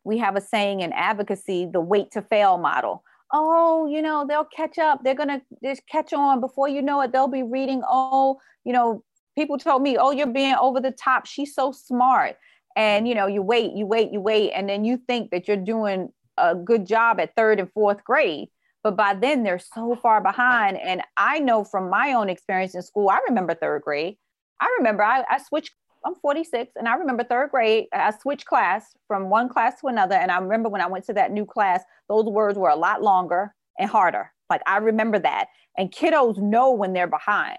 We 0.05 0.19
have 0.19 0.37
a 0.37 0.41
saying 0.41 0.81
in 0.81 0.93
advocacy 0.93 1.69
the 1.73 1.81
wait 1.81 2.11
to 2.13 2.23
fail 2.23 2.59
model. 2.59 3.05
Oh, 3.33 3.87
you 3.87 4.03
know, 4.03 4.27
they'll 4.27 4.45
catch 4.45 4.79
up. 4.79 5.05
They're 5.05 5.15
going 5.15 5.29
to 5.29 5.43
just 5.65 5.87
catch 5.87 6.13
on 6.13 6.41
before 6.41 6.69
you 6.69 6.83
know 6.83 7.01
it. 7.01 7.13
They'll 7.13 7.29
be 7.29 7.43
reading. 7.43 7.83
Oh, 7.89 8.39
you 8.65 8.73
know, 8.73 9.05
people 9.37 9.59
told 9.59 9.83
me, 9.83 9.97
oh, 9.97 10.11
you're 10.11 10.27
being 10.27 10.55
over 10.55 10.81
the 10.81 10.91
top. 10.91 11.27
She's 11.27 11.55
so 11.55 11.73
smart. 11.73 12.37
And 12.77 13.07
you 13.07 13.15
know, 13.15 13.27
you 13.27 13.43
wait, 13.43 13.73
you 13.75 13.87
wait, 13.87 14.13
you 14.13 14.21
wait, 14.21 14.51
and 14.53 14.69
then 14.69 14.85
you 14.85 14.97
think 14.97 15.31
that 15.31 15.47
you're 15.47 15.57
doing 15.57 16.11
a 16.39 16.55
good 16.55 16.87
job 16.87 17.21
at 17.21 17.37
third 17.37 17.61
and 17.61 17.71
fourth 17.73 18.03
grade. 18.05 18.49
But 18.83 18.97
by 18.97 19.15
then 19.15 19.43
they're 19.43 19.59
so 19.59 19.97
far 19.97 20.21
behind. 20.21 20.79
And 20.79 21.03
I 21.17 21.39
know 21.39 21.65
from 21.65 21.89
my 21.89 22.13
own 22.13 22.29
experience 22.29 22.75
in 22.75 22.83
school, 22.83 23.09
I 23.09 23.21
remember 23.29 23.55
third 23.55 23.83
grade. 23.83 24.17
I 24.61 24.75
remember 24.79 25.05
I, 25.05 25.25
I 25.29 25.39
switched 25.39 25.73
I'm 26.05 26.15
46 26.17 26.73
and 26.77 26.89
I 26.89 26.95
remember 26.95 27.25
third 27.25 27.51
grade, 27.51 27.87
I 27.93 28.13
switched 28.21 28.47
class 28.47 28.93
from 29.07 29.31
one 29.31 29.49
class 29.49 29.81
to 29.81 29.87
another. 29.87 30.17
And 30.17 30.31
I 30.31 30.39
remember 30.39 30.69
when 30.69 30.81
I 30.81 30.89
went 30.89 31.05
to 31.07 31.13
that 31.15 31.31
new 31.31 31.47
class, 31.47 31.83
those 32.09 32.25
words 32.25 32.59
were 32.59 32.69
a 32.69 32.77
lot 32.77 33.03
longer 33.03 33.55
and 33.79 33.89
harder. 33.89 34.33
Like 34.51 34.63
I 34.67 34.79
remember 34.79 35.19
that. 35.21 35.47
And 35.77 35.93
kiddos 35.93 36.39
know 36.39 36.73
when 36.73 36.93
they're 36.93 37.07
behind. 37.07 37.59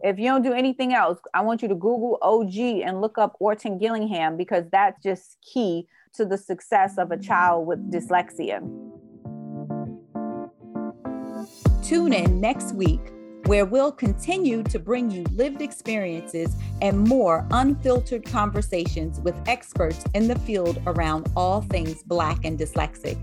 If 0.03 0.19
you 0.19 0.27
don't 0.27 0.43
do 0.43 0.53
anything 0.53 0.95
else, 0.95 1.19
I 1.35 1.43
want 1.43 1.63
you 1.63 1.69
to 1.69 1.75
Google 1.75 2.19
OG 2.23 2.57
and 2.57 3.01
look 3.01 3.19
up 3.19 3.37
Orton 3.41 3.79
Gillingham 3.79 4.37
because 4.37 4.65
that's 4.71 5.03
just 5.03 5.39
key 5.43 5.89
to 6.15 6.25
the 6.25 6.39
success 6.39 6.99
of 6.99 7.11
a 7.11 7.19
child 7.19 7.67
with 7.67 7.91
dyslexia. 7.91 8.61
Tune 11.83 12.13
in 12.13 12.41
next 12.41 12.75
week 12.75 13.01
where 13.47 13.65
we'll 13.65 13.93
continue 13.93 14.63
to 14.63 14.79
bring 14.79 15.11
you 15.11 15.25
lived 15.33 15.63
experiences 15.63 16.55
and 16.83 16.99
more 17.09 17.47
unfiltered 17.51 18.25
conversations 18.25 19.21
with 19.21 19.35
experts 19.47 20.05
in 20.15 20.29
the 20.29 20.39
field 20.41 20.81
around 20.87 21.29
all 21.35 21.63
things 21.63 22.03
Black 22.03 22.45
and 22.45 22.59
dyslexic. 22.59 23.19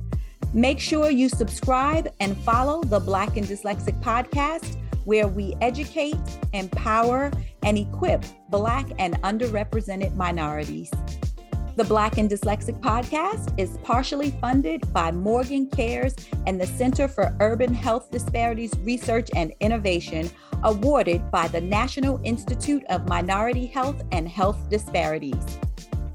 Make 0.53 0.79
sure 0.79 1.09
you 1.09 1.29
subscribe 1.29 2.11
and 2.19 2.35
follow 2.37 2.81
the 2.81 2.99
Black 2.99 3.35
and 3.37 3.45
Dyslexic 3.45 4.01
podcast, 4.01 4.77
where 5.05 5.27
we 5.27 5.55
educate, 5.61 6.19
empower, 6.53 7.31
and 7.63 7.77
equip 7.77 8.23
Black 8.49 8.87
and 8.99 9.19
underrepresented 9.21 10.15
minorities. 10.15 10.91
The 11.75 11.83
Black 11.83 12.17
and 12.17 12.29
Dyslexic 12.29 12.79
podcast 12.79 13.53
is 13.59 13.77
partially 13.83 14.31
funded 14.39 14.93
by 14.93 15.11
Morgan 15.11 15.69
Cares 15.69 16.15
and 16.47 16.59
the 16.59 16.65
Center 16.65 17.07
for 17.07 17.35
Urban 17.41 17.73
Health 17.73 18.09
Disparities 18.11 18.71
Research 18.79 19.29
and 19.35 19.53
Innovation, 19.59 20.29
awarded 20.63 21.29
by 21.31 21.49
the 21.49 21.59
National 21.59 22.21
Institute 22.23 22.85
of 22.89 23.09
Minority 23.09 23.65
Health 23.65 24.01
and 24.13 24.27
Health 24.27 24.69
Disparities. 24.69 25.59